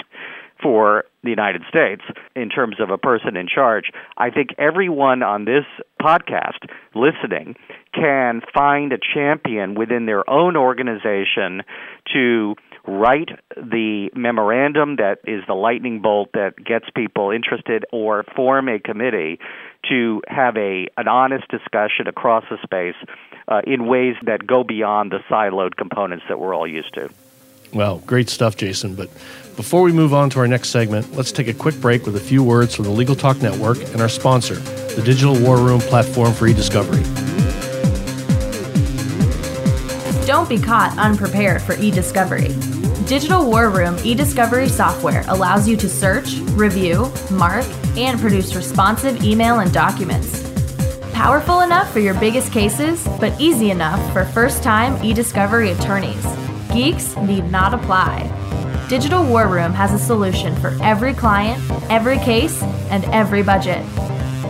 for 0.63 1.05
the 1.23 1.31
United 1.31 1.63
States 1.69 2.03
in 2.35 2.49
terms 2.49 2.77
of 2.81 2.91
a 2.91 2.99
person 2.99 3.37
in 3.37 3.47
charge, 3.49 3.91
I 4.17 4.31
think 4.31 4.51
everyone 4.59 5.23
on 5.23 5.45
this 5.45 5.65
podcast 6.01 6.69
listening 6.95 7.57
can 7.95 8.43
find 8.53 8.93
a 8.93 8.99
champion 8.99 9.75
within 9.75 10.07
their 10.07 10.29
own 10.29 10.57
organization 10.57 11.63
to 12.13 12.55
write 12.87 13.31
the 13.57 14.11
memorandum 14.15 14.97
that 14.97 15.19
is 15.27 15.43
the 15.47 15.55
lightning 15.55 16.01
bolt 16.01 16.31
that 16.35 16.53
gets 16.63 16.85
people 16.95 17.31
interested 17.31 17.85
or 17.93 18.25
form 18.37 18.69
a 18.69 18.79
committee 18.79 19.39
to 19.89 20.23
have 20.29 20.57
a 20.57 20.87
an 20.97 21.09
honest 21.09 21.49
discussion 21.49 22.07
across 22.07 22.45
the 22.51 22.59
space 22.63 22.97
uh, 23.49 23.63
in 23.67 23.87
ways 23.87 24.17
that 24.25 24.47
go 24.47 24.65
beyond 24.65 25.13
the 25.13 25.19
siloed 25.31 25.77
components 25.77 26.25
that 26.29 26.39
we're 26.39 26.55
all 26.55 26.67
used 26.67 26.93
to. 26.95 27.09
Well, 27.73 27.99
great 28.07 28.29
stuff, 28.29 28.57
Jason. 28.57 28.95
But 28.95 29.09
before 29.57 29.83
we 29.83 29.93
move 29.93 30.15
on 30.15 30.31
to 30.31 30.41
our 30.41 30.49
next 30.49 30.71
segment, 30.71 31.15
let's 31.17 31.33
take 31.33 31.49
a 31.49 31.55
quick 31.55 31.81
break 31.81 32.07
with 32.07 32.17
a 32.17 32.21
few 32.21 32.43
words 32.43 32.75
from 32.75 32.85
the 32.85 32.91
Legal 32.91 33.15
Talk 33.15 33.41
Network 33.41 33.79
and 33.79 34.01
our 34.01 34.09
sponsor, 34.09 34.55
the 34.55 35.03
Digital 35.03 35.39
War 35.41 35.59
Room 35.59 35.81
platform 35.81 36.33
for 36.33 36.47
e-discovery. 36.47 37.03
Don't 40.27 40.49
be 40.49 40.59
caught 40.59 40.97
unprepared 40.99 41.63
for 41.63 41.75
e-discovery. 41.75 42.49
Digital 43.07 43.45
War 43.45 43.69
Room 43.69 43.97
e-discovery 44.05 44.69
software 44.69 45.23
allows 45.29 45.69
you 45.69 45.77
to 45.77 45.89
search, 45.89 46.37
review, 46.53 47.13
mark, 47.31 47.67
and 47.97 48.19
produce 48.19 48.55
responsive 48.55 49.23
email 49.23 49.59
and 49.61 49.73
documents. 49.73 50.43
Powerful 51.13 51.61
enough 51.61 51.93
for 51.93 52.01
your 52.01 52.15
biggest 52.15 52.53
cases, 52.53 53.07
but 53.21 53.39
easy 53.41 53.71
enough 53.71 54.01
for 54.13 54.25
first-time 54.25 55.03
e-discovery 55.05 55.71
attorneys. 55.71 56.44
Geeks 56.75 57.17
need 57.19 57.51
not 57.53 57.73
apply. 57.73 58.29
Digital 58.89 59.25
War 59.25 59.47
Room 59.47 59.73
has 59.73 59.93
a 59.93 59.99
solution 59.99 60.57
for 60.57 60.77
every 60.83 61.15
client, 61.15 61.63
every 61.89 62.19
case, 62.19 62.61
and 62.91 63.05
every 63.15 63.45
budget. 63.45 63.81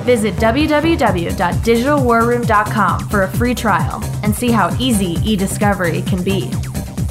Visit 0.06 0.32
www.digitalwarroom.com 0.36 3.08
for 3.10 3.24
a 3.24 3.30
free 3.32 3.54
trial 3.54 4.02
and 4.22 4.34
see 4.34 4.50
how 4.50 4.74
easy 4.80 5.18
e-discovery 5.22 6.00
can 6.00 6.24
be. 6.24 6.50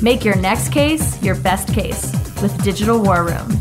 Make 0.02 0.26
your 0.26 0.38
next 0.38 0.70
case 0.70 1.22
your 1.22 1.36
best 1.36 1.72
case 1.72 2.12
with 2.42 2.64
Digital 2.64 3.00
War 3.00 3.24
Room. 3.24 3.60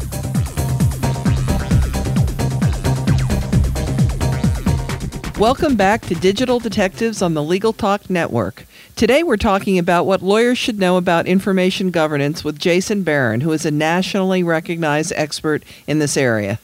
Welcome 5.38 5.76
back 5.76 6.00
to 6.06 6.14
Digital 6.14 6.58
Detectives 6.60 7.20
on 7.20 7.34
the 7.34 7.42
Legal 7.42 7.74
Talk 7.74 8.08
Network. 8.08 8.64
Today 9.02 9.24
we're 9.24 9.36
talking 9.36 9.80
about 9.80 10.06
what 10.06 10.22
lawyers 10.22 10.58
should 10.58 10.78
know 10.78 10.96
about 10.96 11.26
information 11.26 11.90
governance 11.90 12.44
with 12.44 12.56
Jason 12.56 13.02
Baron, 13.02 13.40
who 13.40 13.50
is 13.50 13.66
a 13.66 13.70
nationally 13.72 14.44
recognized 14.44 15.12
expert 15.16 15.64
in 15.88 15.98
this 15.98 16.16
area. 16.16 16.60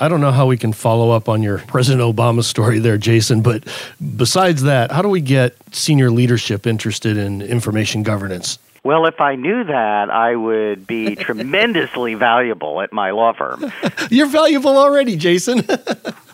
I 0.00 0.08
don't 0.08 0.20
know 0.20 0.32
how 0.32 0.46
we 0.46 0.56
can 0.56 0.72
follow 0.72 1.12
up 1.12 1.28
on 1.28 1.44
your 1.44 1.58
President 1.58 2.02
Obama 2.02 2.42
story 2.42 2.80
there, 2.80 2.98
Jason, 2.98 3.40
but 3.40 3.62
besides 4.16 4.62
that, 4.62 4.90
how 4.90 5.00
do 5.00 5.08
we 5.08 5.20
get 5.20 5.54
senior 5.70 6.10
leadership 6.10 6.66
interested 6.66 7.16
in 7.16 7.40
information 7.40 8.02
governance? 8.02 8.58
Well, 8.82 9.06
if 9.06 9.20
I 9.20 9.36
knew 9.36 9.62
that, 9.62 10.10
I 10.10 10.34
would 10.34 10.88
be 10.88 11.14
tremendously 11.14 12.14
valuable 12.14 12.80
at 12.80 12.92
my 12.92 13.12
law 13.12 13.32
firm. 13.32 13.72
You're 14.10 14.26
valuable 14.26 14.76
already, 14.76 15.14
Jason. 15.14 15.64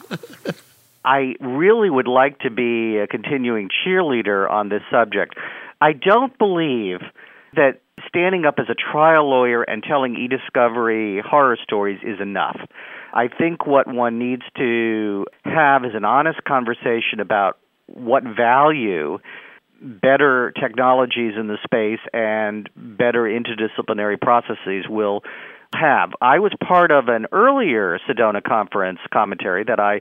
I 1.05 1.35
really 1.41 1.91
would 1.91 2.09
like 2.09 2.39
to 2.41 2.51
be 2.51 2.99
a 2.99 3.07
continuing 3.07 3.69
cheerleader 3.85 4.51
on 4.51 4.69
this 4.69 4.83
subject. 4.91 5.35
I 5.81 5.93
don't 5.93 6.37
believe 6.39 7.01
that 7.55 7.81
standing 8.09 8.45
up 8.45 8.55
as 8.59 8.67
a 8.71 8.75
trial 8.75 9.29
lawyer 9.29 9.63
and 9.63 9.83
telling 9.83 10.17
e 10.17 10.29
discovery 10.29 11.23
horror 11.25 11.59
stories 11.63 12.01
is 12.03 12.21
enough. 12.21 12.59
I 13.13 13.29
think 13.29 13.67
what 13.67 13.87
one 13.87 14.19
needs 14.19 14.43
to 14.57 15.27
have 15.45 15.85
is 15.85 15.93
an 15.95 16.05
honest 16.05 16.43
conversation 16.45 17.21
about 17.21 17.59
what 17.87 18.23
value 18.23 19.19
better 19.83 20.53
technologies 20.53 21.35
in 21.39 21.49
the 21.49 21.59
space 21.65 22.01
and 22.15 22.71
better 22.77 23.25
interdisciplinary 23.25 24.21
processes 24.21 24.87
will 24.89 25.23
have. 25.75 26.13
I 26.21 26.39
was 26.39 26.53
part 26.67 26.91
of 26.91 27.09
an 27.09 27.27
earlier 27.33 27.99
Sedona 28.09 28.43
conference 28.43 29.01
commentary 29.13 29.65
that 29.65 29.81
I 29.81 30.01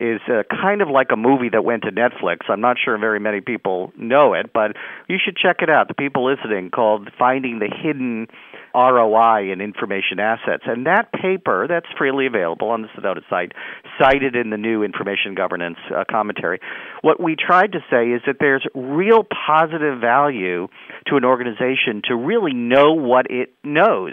is 0.00 0.20
uh, 0.28 0.42
kind 0.48 0.80
of 0.80 0.88
like 0.88 1.08
a 1.12 1.16
movie 1.16 1.48
that 1.50 1.64
went 1.64 1.82
to 1.82 1.90
Netflix. 1.90 2.48
I'm 2.48 2.60
not 2.60 2.76
sure 2.82 2.96
very 2.98 3.18
many 3.18 3.40
people 3.40 3.92
know 3.98 4.34
it, 4.34 4.52
but 4.52 4.76
you 5.08 5.16
should 5.22 5.36
check 5.36 5.56
it 5.60 5.68
out. 5.68 5.88
The 5.88 5.94
people 5.94 6.24
listening 6.24 6.70
called 6.70 7.10
Finding 7.18 7.58
the 7.58 7.68
Hidden 7.68 8.28
ROI 8.74 9.52
in 9.52 9.60
Information 9.60 10.20
Assets. 10.20 10.62
And 10.66 10.86
that 10.86 11.12
paper, 11.12 11.66
that's 11.68 11.86
freely 11.96 12.26
available 12.26 12.68
on 12.70 12.82
the 12.82 12.88
Sedona 12.88 13.22
site, 13.28 13.52
cited 14.00 14.36
in 14.36 14.50
the 14.50 14.56
new 14.56 14.84
Information 14.84 15.34
Governance 15.34 15.78
uh, 15.94 16.04
commentary. 16.08 16.60
What 17.02 17.20
we 17.20 17.34
tried 17.34 17.72
to 17.72 17.80
say 17.90 18.10
is 18.10 18.22
that 18.26 18.36
there's 18.38 18.66
real 18.74 19.24
positive 19.46 20.00
value 20.00 20.68
to 21.08 21.16
an 21.16 21.24
organization 21.24 22.02
to 22.04 22.14
really 22.14 22.54
know 22.54 22.92
what 22.92 23.30
it 23.30 23.54
knows. 23.64 24.12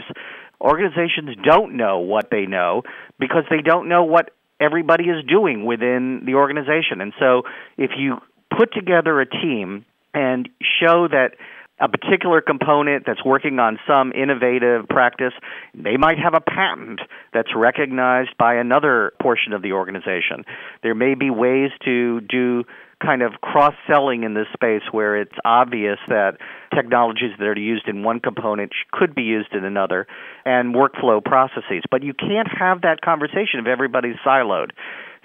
Organizations 0.62 1.36
don't 1.44 1.76
know 1.76 2.00
what 2.00 2.30
they 2.32 2.46
know 2.46 2.82
because 3.20 3.44
they 3.50 3.62
don't 3.62 3.90
know 3.90 4.04
what 4.04 4.32
everybody 4.60 5.06
is 5.06 5.24
doing 5.26 5.66
within 5.66 6.24
the 6.26 6.36
organization. 6.36 7.02
And 7.02 7.14
so 7.20 7.44
if 7.78 7.92
you 7.98 8.18
put 8.58 8.74
together 8.74 9.20
a 9.20 9.26
team 9.26 9.86
and 10.14 10.48
show 10.80 11.08
that 11.08 11.32
a 11.80 11.90
particular 11.90 12.40
component 12.40 13.06
that's 13.06 13.24
working 13.26 13.60
on 13.60 13.78
some 13.86 14.14
innovative 14.14 14.88
practice, 14.88 15.34
they 15.74 15.98
might 15.98 16.18
have 16.18 16.34
a 16.34 16.40
patent 16.40 17.02
that's 17.34 17.50
recognized 17.54 18.30
by 18.38 18.56
another 18.56 19.12
portion 19.22 19.52
of 19.52 19.62
the 19.62 19.74
organization. 19.74 20.46
There 20.84 20.96
may 20.96 21.16
be 21.16 21.30
ways 21.30 21.72
to 21.84 22.22
do 22.22 22.64
kind 23.04 23.22
of 23.22 23.34
cross 23.42 23.74
selling 23.88 24.24
in 24.24 24.34
this 24.34 24.48
space 24.54 24.82
where 24.92 25.20
it's 25.20 25.36
obvious 25.44 25.98
that 26.08 26.38
technologies 26.74 27.32
that 27.38 27.46
are 27.46 27.58
used 27.58 27.88
in 27.88 28.04
one 28.04 28.20
component 28.20 28.72
could 28.92 29.14
be 29.16 29.24
used 29.24 29.54
in 29.54 29.64
another 29.64 30.08
and 30.46 30.76
workflow 30.76 31.24
processes. 31.24 31.84
But 31.90 32.04
you 32.04 32.14
can't 32.14 32.48
have 32.58 32.82
that 32.82 33.02
conversation 33.02 33.60
if 33.60 33.68
everybody's 33.68 34.18
siloed. 34.26 34.72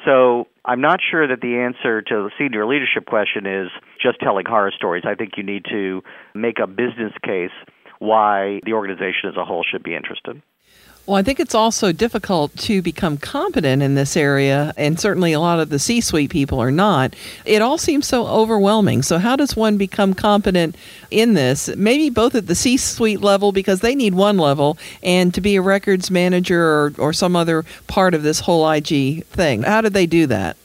So 0.05 0.47
I'm 0.65 0.81
not 0.81 1.01
sure 1.11 1.29
that 1.29 1.41
the 1.41 1.59
answer 1.59 2.01
to 2.01 2.15
the 2.15 2.31
senior 2.39 2.67
leadership 2.67 3.07
question 3.07 3.47
is 3.47 3.69
just 4.01 4.19
telling 4.21 4.47
horror 4.47 4.73
stories. 4.75 5.05
I 5.07 5.15
think 5.15 5.33
you 5.37 5.43
need 5.43 5.67
to 5.71 6.03
make 6.35 6.59
a 6.63 6.67
business 6.67 7.13
case 7.23 7.53
why 7.99 8.61
the 8.65 8.73
organization 8.73 9.29
as 9.29 9.37
a 9.37 9.45
whole 9.45 9.65
should 9.71 9.83
be 9.83 9.95
interested. 9.95 10.41
Well, 11.11 11.19
I 11.19 11.25
think 11.25 11.41
it's 11.41 11.57
also 11.57 11.91
difficult 11.91 12.57
to 12.59 12.83
become 12.83 13.17
competent 13.17 13.83
in 13.83 13.97
this 13.97 14.17
area, 14.17 14.73
and 14.77 15.01
certainly 15.01 15.33
a 15.33 15.41
lot 15.41 15.59
of 15.59 15.69
the 15.69 15.81
C 15.81 16.01
suite 16.01 16.31
people 16.31 16.63
are 16.63 16.71
not. 16.71 17.17
It 17.45 17.63
all 17.63 17.79
seems 17.79 18.07
so 18.07 18.29
overwhelming. 18.29 19.03
So, 19.03 19.19
how 19.19 19.35
does 19.35 19.57
one 19.57 19.77
become 19.77 20.15
competent 20.15 20.77
in 21.11 21.35
this? 21.35 21.69
Maybe 21.75 22.11
both 22.11 22.37
at 22.37 22.47
the 22.47 22.55
C 22.55 22.77
suite 22.77 23.23
level, 23.23 23.51
because 23.51 23.81
they 23.81 23.97
need 23.97 24.15
one 24.15 24.39
level, 24.39 24.79
and 25.03 25.35
to 25.35 25.41
be 25.41 25.57
a 25.57 25.63
records 25.63 26.13
manager 26.13 26.63
or, 26.65 26.93
or 26.97 27.13
some 27.13 27.35
other 27.35 27.65
part 27.89 28.15
of 28.15 28.23
this 28.23 28.39
whole 28.39 28.71
IG 28.71 29.25
thing. 29.27 29.65
How 29.65 29.81
did 29.81 29.95
they 29.95 30.07
do 30.07 30.29
that? 30.29 30.57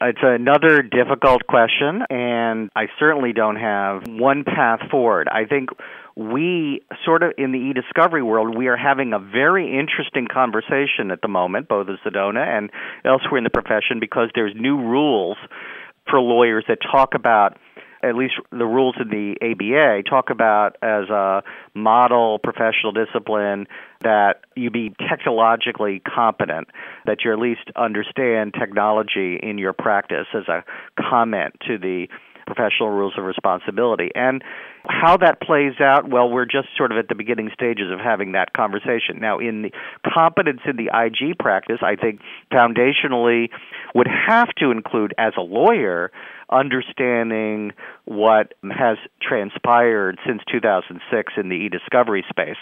It's 0.00 0.18
another 0.22 0.80
difficult 0.80 1.46
question, 1.46 2.02
and 2.08 2.70
I 2.74 2.88
certainly 2.98 3.34
don't 3.34 3.56
have 3.56 4.06
one 4.06 4.44
path 4.44 4.90
forward. 4.90 5.28
I 5.28 5.44
think 5.44 5.68
we 6.16 6.80
sort 7.04 7.22
of 7.22 7.32
in 7.36 7.52
the 7.52 7.58
e-discovery 7.58 8.22
world 8.22 8.56
we 8.56 8.68
are 8.68 8.76
having 8.76 9.12
a 9.12 9.18
very 9.18 9.78
interesting 9.78 10.26
conversation 10.32 11.10
at 11.10 11.20
the 11.20 11.28
moment 11.28 11.68
both 11.68 11.86
at 11.88 11.98
sedona 12.00 12.46
and 12.46 12.70
elsewhere 13.04 13.38
in 13.38 13.44
the 13.44 13.50
profession 13.50 14.00
because 14.00 14.30
there's 14.34 14.54
new 14.56 14.78
rules 14.78 15.36
for 16.08 16.18
lawyers 16.18 16.64
that 16.68 16.78
talk 16.80 17.14
about 17.14 17.58
at 18.02 18.14
least 18.14 18.34
the 18.50 18.66
rules 18.66 18.94
in 19.00 19.08
the 19.08 19.36
ABA 19.42 20.08
talk 20.08 20.30
about 20.30 20.76
as 20.82 21.08
a 21.10 21.42
model 21.74 22.38
professional 22.38 22.92
discipline 22.92 23.66
that 24.02 24.40
you 24.54 24.70
be 24.70 24.94
technologically 25.08 26.00
competent, 26.00 26.68
that 27.06 27.18
you 27.24 27.32
at 27.32 27.38
least 27.38 27.70
understand 27.74 28.54
technology 28.58 29.38
in 29.42 29.58
your 29.58 29.72
practice 29.72 30.26
as 30.34 30.46
a 30.48 30.62
comment 31.00 31.54
to 31.66 31.78
the 31.78 32.06
professional 32.46 32.90
rules 32.90 33.14
of 33.18 33.24
responsibility. 33.24 34.10
And 34.14 34.42
how 34.88 35.16
that 35.18 35.40
plays 35.40 35.80
out, 35.80 36.08
well, 36.08 36.28
we're 36.28 36.46
just 36.46 36.68
sort 36.76 36.92
of 36.92 36.98
at 36.98 37.08
the 37.08 37.14
beginning 37.14 37.50
stages 37.52 37.90
of 37.90 37.98
having 37.98 38.32
that 38.32 38.52
conversation. 38.52 39.18
Now, 39.20 39.38
in 39.38 39.62
the 39.62 39.70
competence 40.04 40.60
in 40.66 40.76
the 40.76 40.90
IG 40.92 41.38
practice, 41.38 41.78
I 41.82 41.96
think 41.96 42.20
foundationally 42.52 43.50
would 43.94 44.08
have 44.08 44.48
to 44.58 44.70
include, 44.70 45.14
as 45.18 45.32
a 45.36 45.42
lawyer, 45.42 46.10
understanding 46.50 47.72
what 48.04 48.54
has 48.70 48.98
transpired 49.20 50.18
since 50.24 50.42
2006 50.50 51.32
in 51.36 51.48
the 51.48 51.56
e-discovery 51.56 52.24
space. 52.28 52.56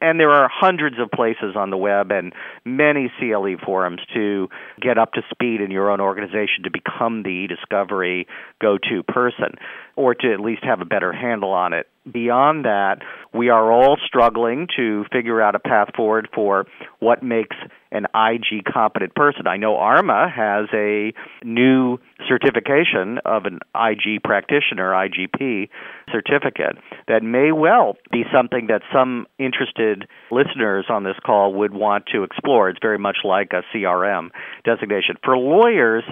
And 0.00 0.18
there 0.18 0.30
are 0.30 0.48
hundreds 0.52 0.98
of 0.98 1.10
places 1.10 1.54
on 1.54 1.70
the 1.70 1.76
web 1.76 2.10
and 2.10 2.32
many 2.64 3.12
CLE 3.18 3.56
forums 3.64 4.00
to 4.14 4.48
get 4.80 4.98
up 4.98 5.12
to 5.12 5.22
speed 5.30 5.60
in 5.60 5.70
your 5.70 5.90
own 5.90 6.00
organization 6.00 6.64
to 6.64 6.70
become 6.70 7.22
the 7.22 7.30
e-discovery 7.30 8.26
go-to 8.60 9.02
person 9.04 9.54
or 9.98 10.14
to 10.14 10.32
at 10.32 10.38
least 10.38 10.62
have 10.62 10.80
a 10.80 10.84
better 10.84 11.12
handle 11.12 11.50
on 11.50 11.72
it. 11.72 11.88
Beyond 12.10 12.64
that, 12.64 12.98
we 13.34 13.50
are 13.50 13.70
all 13.72 13.98
struggling 14.06 14.68
to 14.76 15.04
figure 15.12 15.42
out 15.42 15.56
a 15.56 15.58
path 15.58 15.88
forward 15.94 16.28
for 16.32 16.66
what 17.00 17.22
makes 17.22 17.56
an 17.90 18.06
IG 18.14 18.64
competent 18.64 19.14
person. 19.14 19.46
I 19.46 19.56
know 19.56 19.76
ARMA 19.76 20.30
has 20.34 20.68
a 20.72 21.12
new 21.44 21.98
certification 22.28 23.18
of 23.24 23.44
an 23.44 23.58
IG 23.74 24.22
practitioner, 24.22 24.92
IGP 24.92 25.68
certificate, 26.12 26.76
that 27.08 27.22
may 27.22 27.50
well 27.50 27.96
be 28.12 28.22
something 28.32 28.68
that 28.68 28.82
some 28.92 29.26
interested 29.38 30.06
listeners 30.30 30.86
on 30.88 31.02
this 31.02 31.16
call 31.26 31.54
would 31.54 31.74
want 31.74 32.06
to 32.12 32.22
explore. 32.22 32.70
It's 32.70 32.78
very 32.80 32.98
much 32.98 33.18
like 33.24 33.52
a 33.52 33.62
CRM 33.74 34.30
designation. 34.64 35.16
For 35.24 35.36
lawyers, 35.36 36.04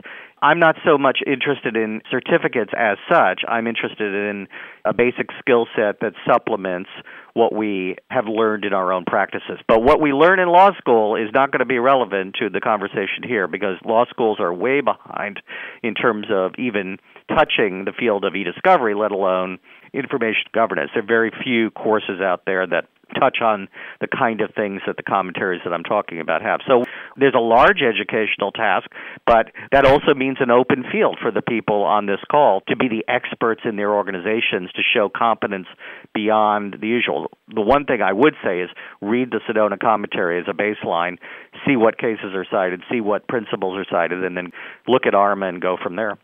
I'm 0.46 0.60
not 0.60 0.76
so 0.84 0.96
much 0.96 1.18
interested 1.26 1.76
in 1.76 2.02
certificates 2.08 2.70
as 2.78 2.98
such. 3.10 3.40
I'm 3.48 3.66
interested 3.66 4.14
in 4.14 4.46
a 4.84 4.94
basic 4.94 5.30
skill 5.40 5.66
set 5.74 5.98
that 6.02 6.12
supplements 6.24 6.88
what 7.34 7.52
we 7.52 7.96
have 8.12 8.26
learned 8.28 8.64
in 8.64 8.72
our 8.72 8.92
own 8.92 9.04
practices. 9.04 9.58
But 9.66 9.82
what 9.82 10.00
we 10.00 10.12
learn 10.12 10.38
in 10.38 10.46
law 10.46 10.70
school 10.78 11.16
is 11.16 11.30
not 11.34 11.50
going 11.50 11.58
to 11.58 11.66
be 11.66 11.80
relevant 11.80 12.36
to 12.38 12.48
the 12.48 12.60
conversation 12.60 13.24
here 13.26 13.48
because 13.48 13.76
law 13.84 14.04
schools 14.08 14.38
are 14.38 14.54
way 14.54 14.80
behind 14.82 15.40
in 15.82 15.94
terms 15.94 16.28
of 16.30 16.52
even 16.58 16.98
touching 17.28 17.84
the 17.84 17.92
field 17.98 18.24
of 18.24 18.36
e-discovery, 18.36 18.94
let 18.94 19.10
alone 19.10 19.58
information 19.92 20.44
governance. 20.54 20.92
There 20.94 21.02
are 21.02 21.06
very 21.06 21.32
few 21.42 21.72
courses 21.72 22.20
out 22.20 22.42
there 22.46 22.68
that 22.68 22.84
touch 23.14 23.38
on 23.40 23.68
the 24.00 24.06
kind 24.06 24.40
of 24.40 24.50
things 24.54 24.82
that 24.86 24.96
the 24.96 25.02
commentaries 25.02 25.60
that 25.64 25.72
I'm 25.72 25.84
talking 25.84 26.20
about 26.20 26.42
have. 26.42 26.60
So 26.66 26.84
there's 27.16 27.34
a 27.34 27.40
large 27.40 27.80
educational 27.82 28.52
task, 28.52 28.90
but 29.26 29.52
that 29.72 29.86
also 29.86 30.14
means 30.14 30.38
an 30.40 30.50
open 30.50 30.84
field 30.90 31.18
for 31.20 31.30
the 31.30 31.42
people 31.42 31.82
on 31.82 32.06
this 32.06 32.20
call 32.30 32.62
to 32.68 32.76
be 32.76 32.88
the 32.88 33.04
experts 33.08 33.62
in 33.64 33.76
their 33.76 33.94
organizations 33.94 34.70
to 34.72 34.82
show 34.82 35.08
competence 35.08 35.66
beyond 36.14 36.76
the 36.80 36.88
usual. 36.88 37.30
The 37.54 37.60
one 37.60 37.84
thing 37.84 38.02
I 38.02 38.12
would 38.12 38.34
say 38.44 38.60
is 38.60 38.70
read 39.00 39.30
the 39.30 39.40
Sedona 39.48 39.78
commentary 39.78 40.40
as 40.40 40.46
a 40.48 40.52
baseline, 40.52 41.18
see 41.66 41.76
what 41.76 41.98
cases 41.98 42.34
are 42.34 42.46
cited, 42.50 42.82
see 42.90 43.00
what 43.00 43.28
principles 43.28 43.78
are 43.78 43.86
cited, 43.90 44.24
and 44.24 44.36
then 44.36 44.52
look 44.86 45.06
at 45.06 45.14
ARMA 45.14 45.46
and 45.46 45.60
go 45.60 45.76
from 45.82 45.96
there. 45.96 46.18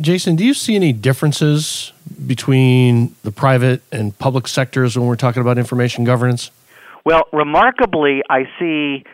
Jason, 0.00 0.36
do 0.36 0.44
you 0.44 0.54
see 0.54 0.76
any 0.76 0.92
differences 0.92 1.92
between 2.26 3.14
the 3.22 3.32
private 3.32 3.82
and 3.92 4.16
public 4.18 4.48
sectors 4.48 4.96
when 4.96 5.06
we're 5.06 5.16
talking 5.16 5.42
about 5.42 5.58
information 5.58 6.04
governance? 6.04 6.50
Well, 7.04 7.24
remarkably, 7.32 8.22
I 8.28 8.44
see 8.58 9.04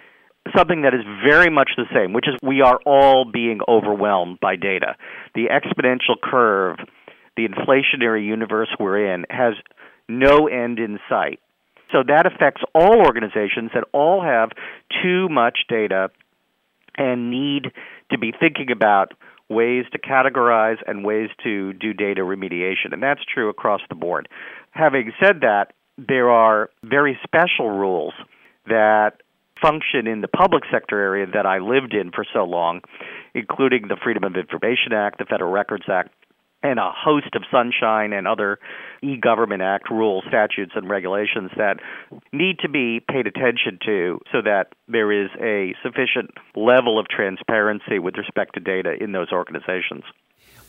something 0.56 0.82
that 0.82 0.94
is 0.94 1.02
very 1.26 1.50
much 1.50 1.70
the 1.76 1.86
same, 1.94 2.12
which 2.12 2.26
is 2.28 2.34
we 2.42 2.60
are 2.60 2.78
all 2.84 3.24
being 3.24 3.60
overwhelmed 3.68 4.40
by 4.40 4.56
data. 4.56 4.96
The 5.34 5.46
exponential 5.50 6.20
curve 6.22 6.78
the 7.36 7.48
inflationary 7.48 8.24
universe 8.24 8.68
we're 8.78 9.12
in 9.12 9.24
has 9.28 9.54
no 10.08 10.46
end 10.46 10.78
in 10.78 10.98
sight. 11.08 11.40
So 11.92 12.02
that 12.06 12.26
affects 12.26 12.62
all 12.74 13.00
organizations 13.00 13.70
that 13.74 13.84
all 13.92 14.22
have 14.22 14.50
too 15.02 15.28
much 15.28 15.60
data 15.68 16.10
and 16.96 17.30
need 17.30 17.72
to 18.10 18.18
be 18.18 18.32
thinking 18.38 18.70
about 18.70 19.12
ways 19.48 19.84
to 19.92 19.98
categorize 19.98 20.78
and 20.86 21.04
ways 21.04 21.28
to 21.42 21.72
do 21.74 21.92
data 21.92 22.22
remediation. 22.22 22.92
And 22.92 23.02
that's 23.02 23.20
true 23.32 23.48
across 23.48 23.80
the 23.88 23.94
board. 23.94 24.28
Having 24.70 25.12
said 25.22 25.40
that, 25.42 25.72
there 25.98 26.30
are 26.30 26.70
very 26.82 27.18
special 27.24 27.70
rules 27.70 28.14
that 28.66 29.20
function 29.62 30.06
in 30.06 30.20
the 30.20 30.28
public 30.28 30.64
sector 30.70 30.98
area 31.00 31.26
that 31.32 31.46
I 31.46 31.58
lived 31.58 31.94
in 31.94 32.10
for 32.10 32.24
so 32.32 32.44
long, 32.44 32.80
including 33.34 33.88
the 33.88 33.96
Freedom 34.02 34.24
of 34.24 34.34
Information 34.36 34.92
Act, 34.92 35.18
the 35.18 35.24
Federal 35.24 35.52
Records 35.52 35.84
Act, 35.88 36.10
and 36.64 36.78
a 36.78 36.90
host 36.90 37.36
of 37.36 37.42
Sunshine 37.50 38.12
and 38.12 38.26
other 38.26 38.58
e 39.02 39.16
Government 39.16 39.62
Act 39.62 39.90
rules, 39.90 40.24
statutes, 40.26 40.72
and 40.74 40.88
regulations 40.88 41.50
that 41.56 41.78
need 42.32 42.58
to 42.60 42.68
be 42.68 43.00
paid 43.00 43.26
attention 43.26 43.78
to 43.84 44.18
so 44.32 44.40
that 44.42 44.72
there 44.88 45.12
is 45.12 45.28
a 45.40 45.74
sufficient 45.82 46.30
level 46.56 46.98
of 46.98 47.06
transparency 47.06 47.98
with 47.98 48.16
respect 48.16 48.54
to 48.54 48.60
data 48.60 48.94
in 48.98 49.12
those 49.12 49.30
organizations. 49.30 50.04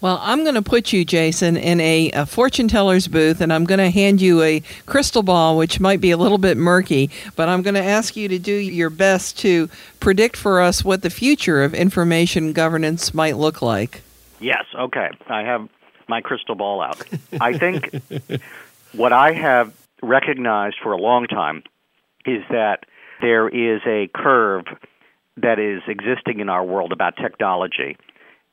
Well, 0.02 0.20
I'm 0.22 0.44
going 0.44 0.56
to 0.56 0.62
put 0.62 0.92
you, 0.92 1.06
Jason, 1.06 1.56
in 1.56 1.80
a, 1.80 2.12
a, 2.12 2.26
fortune 2.26 2.68
teller's 2.68 3.08
booth, 3.08 3.40
and 3.40 3.54
I'm 3.54 3.64
going 3.64 3.80
to 3.80 3.90
hand 3.90 4.20
you 4.20 4.42
a 4.42 4.62
crystal 4.86 5.24
ball, 5.24 5.58
which 5.58 5.80
might 5.80 6.02
be 6.02 6.12
a 6.12 6.18
little 6.18 6.38
bit 6.38 6.58
murky, 6.58 7.10
but 7.38 7.48
I'm 7.48 7.62
going 7.62 7.76
to 7.76 7.84
ask 7.84 8.18
you 8.18 8.28
to 8.28 8.38
do 8.38 8.52
your 8.52 8.90
best 8.90 9.40
to 9.40 9.70
predict 10.02 10.36
for 10.36 10.60
us 10.60 10.84
what 10.84 11.02
the 11.02 11.10
future 11.10 11.64
of 11.64 11.74
information 11.74 12.52
governance 12.52 13.14
might 13.14 13.38
look 13.38 13.62
like. 13.62 14.02
Yes, 14.42 14.66
okay. 14.78 15.10
I 15.28 15.44
have 15.44 15.70
my 16.08 16.22
crystal 16.22 16.56
ball 16.56 16.82
out. 16.82 17.02
I 17.40 17.58
think 17.58 17.94
what 18.94 19.14
I 19.14 19.34
have 19.34 19.74
recognized 20.02 20.78
for 20.82 20.92
a 20.92 20.98
long 20.98 21.28
time 21.28 21.64
is 22.26 22.44
that 22.50 22.86
there 23.22 23.48
is 23.48 23.82
a 23.86 24.10
curve 24.14 24.66
that 25.38 25.60
is 25.60 25.82
existing 25.88 26.40
in 26.40 26.50
our 26.50 26.64
world 26.64 26.92
about 26.92 27.16
technology. 27.18 27.98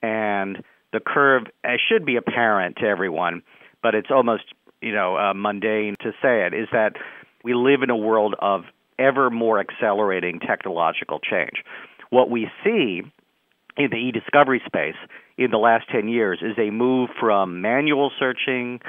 And 0.02 0.62
the 0.92 1.00
curve 1.00 1.44
should 1.88 2.04
be 2.04 2.16
apparent 2.16 2.76
to 2.76 2.86
everyone, 2.86 3.42
but 3.82 3.94
it's 3.94 4.10
almost, 4.10 4.44
you 4.80 4.92
know, 4.92 5.16
uh, 5.16 5.32
mundane 5.34 5.96
to 6.00 6.12
say 6.20 6.46
it, 6.46 6.54
is 6.54 6.68
that 6.72 6.96
we 7.44 7.54
live 7.54 7.82
in 7.82 7.90
a 7.90 7.96
world 7.96 8.34
of 8.38 8.64
ever 8.98 9.30
more 9.30 9.58
accelerating 9.58 10.40
technological 10.40 11.18
change. 11.18 11.64
What 12.10 12.30
we 12.30 12.50
see 12.64 13.02
in 13.76 13.88
the 13.90 13.96
e-discovery 13.96 14.62
space 14.66 14.96
in 15.38 15.50
the 15.50 15.58
last 15.58 15.86
10 15.90 16.08
years 16.08 16.40
is 16.42 16.58
a 16.58 16.70
move 16.70 17.10
from 17.18 17.60
manual 17.60 18.10
searching 18.18 18.80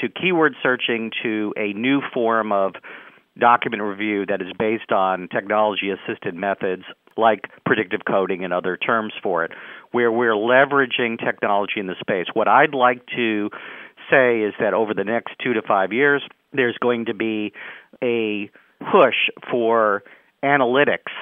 to 0.00 0.08
keyword 0.08 0.54
searching 0.62 1.10
to 1.22 1.54
a 1.56 1.72
new 1.72 2.00
form 2.12 2.52
of 2.52 2.72
document 3.38 3.82
review 3.82 4.26
that 4.26 4.40
is 4.40 4.48
based 4.58 4.92
on 4.92 5.28
technology 5.28 5.90
assisted 5.90 6.34
methods 6.34 6.84
like 7.16 7.44
predictive 7.64 8.00
coding 8.06 8.44
and 8.44 8.52
other 8.52 8.76
terms 8.76 9.12
for 9.22 9.44
it, 9.44 9.52
where 9.92 10.12
we're 10.12 10.34
leveraging 10.34 11.18
technology 11.18 11.78
in 11.78 11.86
the 11.86 11.94
space. 11.98 12.26
What 12.34 12.48
I'd 12.48 12.74
like 12.74 13.06
to 13.16 13.50
say 14.10 14.40
is 14.40 14.54
that 14.60 14.74
over 14.74 14.92
the 14.92 15.04
next 15.04 15.34
two 15.42 15.54
to 15.54 15.62
five 15.62 15.92
years, 15.92 16.22
there's 16.52 16.76
going 16.80 17.06
to 17.06 17.14
be 17.14 17.52
a 18.02 18.50
push 18.80 19.16
for 19.50 20.02
analytics 20.44 21.12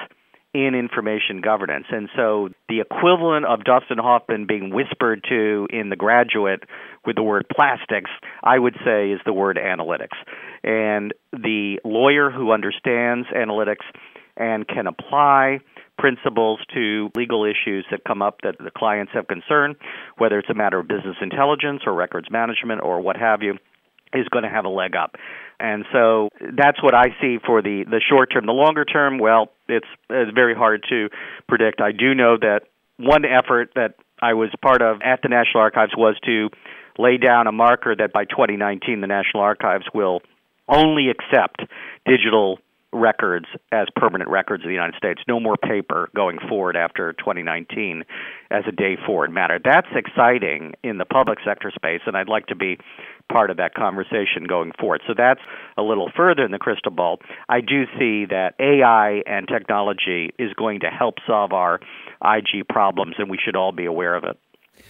in 0.55 0.73
information 0.73 1.41
governance. 1.41 1.85
And 1.89 2.07
so 2.15 2.47
the 2.69 2.79
equivalent 2.79 3.45
of 3.45 3.65
Dustin 3.65 3.97
Hoffman 3.97 4.45
being 4.47 4.73
whispered 4.73 5.25
to 5.27 5.67
in 5.69 5.89
The 5.89 5.97
Graduate 5.97 6.63
with 7.05 7.17
the 7.17 7.23
word 7.23 7.45
plastics, 7.53 8.09
I 8.41 8.57
would 8.57 8.75
say 8.85 9.11
is 9.11 9.19
the 9.25 9.33
word 9.33 9.59
analytics. 9.61 10.15
And 10.63 11.13
the 11.33 11.81
lawyer 11.83 12.31
who 12.31 12.53
understands 12.53 13.27
analytics 13.35 13.83
and 14.37 14.65
can 14.65 14.87
apply 14.87 15.59
principles 15.97 16.59
to 16.73 17.09
legal 17.15 17.43
issues 17.43 17.85
that 17.91 18.05
come 18.07 18.21
up 18.21 18.39
that 18.43 18.57
the 18.57 18.71
clients 18.71 19.11
have 19.13 19.27
concern, 19.27 19.75
whether 20.17 20.39
it's 20.39 20.49
a 20.49 20.53
matter 20.53 20.79
of 20.79 20.87
business 20.87 21.17
intelligence 21.21 21.81
or 21.85 21.93
records 21.93 22.31
management 22.31 22.81
or 22.81 23.01
what 23.01 23.17
have 23.17 23.41
you, 23.41 23.57
is 24.13 24.27
going 24.29 24.43
to 24.43 24.49
have 24.49 24.65
a 24.65 24.69
leg 24.69 24.95
up. 24.95 25.15
And 25.59 25.85
so 25.93 26.29
that's 26.57 26.81
what 26.83 26.93
I 26.93 27.07
see 27.21 27.37
for 27.45 27.61
the, 27.61 27.85
the 27.85 28.01
short 28.09 28.31
term. 28.33 28.45
The 28.45 28.51
longer 28.51 28.85
term, 28.85 29.19
well, 29.19 29.51
it's, 29.67 29.87
it's 30.09 30.31
very 30.33 30.53
hard 30.53 30.85
to 30.89 31.09
predict. 31.47 31.81
I 31.81 31.91
do 31.91 32.13
know 32.13 32.37
that 32.37 32.61
one 32.97 33.25
effort 33.25 33.71
that 33.75 33.95
I 34.21 34.33
was 34.33 34.49
part 34.61 34.81
of 34.81 35.01
at 35.01 35.21
the 35.21 35.29
National 35.29 35.61
Archives 35.61 35.93
was 35.97 36.15
to 36.25 36.49
lay 36.97 37.17
down 37.17 37.47
a 37.47 37.51
marker 37.51 37.95
that 37.95 38.13
by 38.13 38.25
2019 38.25 39.01
the 39.01 39.07
National 39.07 39.43
Archives 39.43 39.85
will 39.93 40.21
only 40.67 41.09
accept 41.09 41.61
digital 42.05 42.59
records 42.95 43.45
as 43.71 43.87
permanent 43.95 44.29
records 44.29 44.63
of 44.63 44.67
the 44.67 44.73
United 44.73 44.95
States. 44.97 45.21
No 45.27 45.39
more 45.39 45.57
paper 45.57 46.09
going 46.15 46.39
forward 46.49 46.75
after 46.75 47.13
2019 47.13 48.03
as 48.51 48.63
a 48.67 48.71
day 48.71 48.97
forward 49.05 49.31
matter. 49.31 49.59
That's 49.63 49.87
exciting 49.95 50.73
in 50.83 50.97
the 50.97 51.05
public 51.05 51.39
sector 51.45 51.71
space, 51.75 52.01
and 52.05 52.15
I'd 52.15 52.29
like 52.29 52.47
to 52.47 52.55
be 52.55 52.77
part 53.31 53.49
of 53.49 53.57
that 53.57 53.73
conversation 53.73 54.45
going 54.47 54.71
forward. 54.79 55.01
So 55.07 55.13
that's 55.17 55.41
a 55.77 55.81
little 55.81 56.11
further 56.15 56.45
in 56.45 56.51
the 56.51 56.59
crystal 56.59 56.91
ball. 56.91 57.19
I 57.49 57.61
do 57.61 57.85
see 57.97 58.25
that 58.25 58.53
AI 58.59 59.23
and 59.25 59.47
technology 59.47 60.33
is 60.37 60.53
going 60.53 60.81
to 60.81 60.87
help 60.87 61.15
solve 61.27 61.51
our 61.51 61.79
IG 62.23 62.67
problems, 62.69 63.15
and 63.17 63.29
we 63.29 63.37
should 63.43 63.55
all 63.55 63.71
be 63.71 63.85
aware 63.85 64.15
of 64.15 64.23
it. 64.23 64.37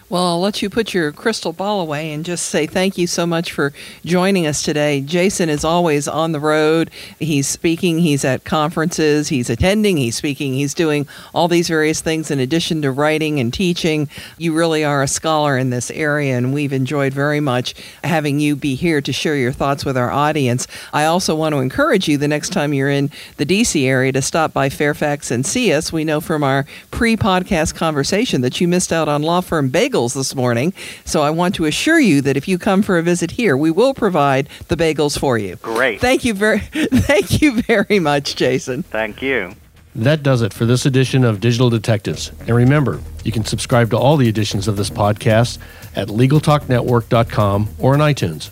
Well, 0.07 0.23
I'll 0.23 0.39
let 0.39 0.61
you 0.61 0.69
put 0.69 0.93
your 0.93 1.11
crystal 1.11 1.51
ball 1.51 1.81
away 1.81 2.13
and 2.13 2.23
just 2.23 2.45
say 2.45 2.67
thank 2.67 2.95
you 2.95 3.07
so 3.07 3.25
much 3.25 3.51
for 3.51 3.73
joining 4.05 4.45
us 4.45 4.61
today. 4.61 5.01
Jason 5.01 5.49
is 5.49 5.65
always 5.65 6.07
on 6.07 6.31
the 6.31 6.39
road. 6.39 6.91
He's 7.17 7.47
speaking, 7.47 7.97
he's 7.97 8.23
at 8.23 8.43
conferences, 8.43 9.29
he's 9.29 9.49
attending, 9.49 9.97
he's 9.97 10.15
speaking, 10.15 10.53
he's 10.53 10.75
doing 10.75 11.07
all 11.33 11.47
these 11.47 11.67
various 11.67 12.01
things 12.01 12.29
in 12.29 12.39
addition 12.39 12.83
to 12.83 12.91
writing 12.91 13.39
and 13.39 13.51
teaching. 13.51 14.07
You 14.37 14.53
really 14.53 14.83
are 14.83 15.01
a 15.01 15.07
scholar 15.07 15.57
in 15.57 15.71
this 15.71 15.89
area, 15.89 16.37
and 16.37 16.53
we've 16.53 16.71
enjoyed 16.71 17.11
very 17.11 17.39
much 17.39 17.73
having 18.03 18.39
you 18.39 18.55
be 18.55 18.75
here 18.75 19.01
to 19.01 19.11
share 19.11 19.35
your 19.35 19.53
thoughts 19.53 19.85
with 19.85 19.97
our 19.97 20.11
audience. 20.11 20.67
I 20.93 21.05
also 21.05 21.33
want 21.33 21.53
to 21.53 21.61
encourage 21.61 22.07
you 22.07 22.19
the 22.19 22.27
next 22.27 22.49
time 22.49 22.75
you're 22.75 22.91
in 22.91 23.09
the 23.37 23.45
DC 23.45 23.83
area 23.87 24.11
to 24.11 24.21
stop 24.21 24.53
by 24.53 24.69
Fairfax 24.69 25.31
and 25.31 25.43
see 25.43 25.73
us. 25.73 25.91
We 25.91 26.03
know 26.03 26.21
from 26.21 26.43
our 26.43 26.67
pre 26.91 27.17
podcast 27.17 27.73
conversation 27.73 28.41
that 28.41 28.61
you 28.61 28.67
missed 28.67 28.93
out 28.93 29.09
on 29.09 29.23
law 29.23 29.41
firm 29.41 29.69
bagels 29.95 30.13
this 30.13 30.35
morning. 30.35 30.73
So 31.05 31.21
I 31.21 31.29
want 31.29 31.55
to 31.55 31.65
assure 31.65 31.99
you 31.99 32.21
that 32.21 32.37
if 32.37 32.47
you 32.47 32.57
come 32.57 32.81
for 32.81 32.97
a 32.97 33.03
visit 33.03 33.31
here, 33.31 33.57
we 33.57 33.71
will 33.71 33.93
provide 33.93 34.49
the 34.67 34.75
bagels 34.75 35.17
for 35.17 35.37
you. 35.37 35.55
Great. 35.57 36.01
Thank 36.01 36.25
you 36.25 36.33
very 36.33 36.59
thank 36.73 37.41
you 37.41 37.61
very 37.61 37.99
much, 37.99 38.35
Jason. 38.35 38.83
Thank 38.83 39.21
you. 39.21 39.55
That 39.95 40.23
does 40.23 40.41
it 40.41 40.53
for 40.53 40.65
this 40.65 40.85
edition 40.85 41.23
of 41.23 41.39
Digital 41.39 41.69
Detectives. 41.69 42.31
And 42.41 42.49
remember, 42.49 42.99
you 43.23 43.31
can 43.31 43.45
subscribe 43.45 43.91
to 43.91 43.97
all 43.97 44.17
the 44.17 44.27
editions 44.27 44.67
of 44.67 44.75
this 44.75 44.89
podcast 44.89 45.57
at 45.95 46.09
LegalTalkNetwork.com 46.09 47.69
or 47.79 47.93
on 47.93 48.01
iTunes. 48.01 48.49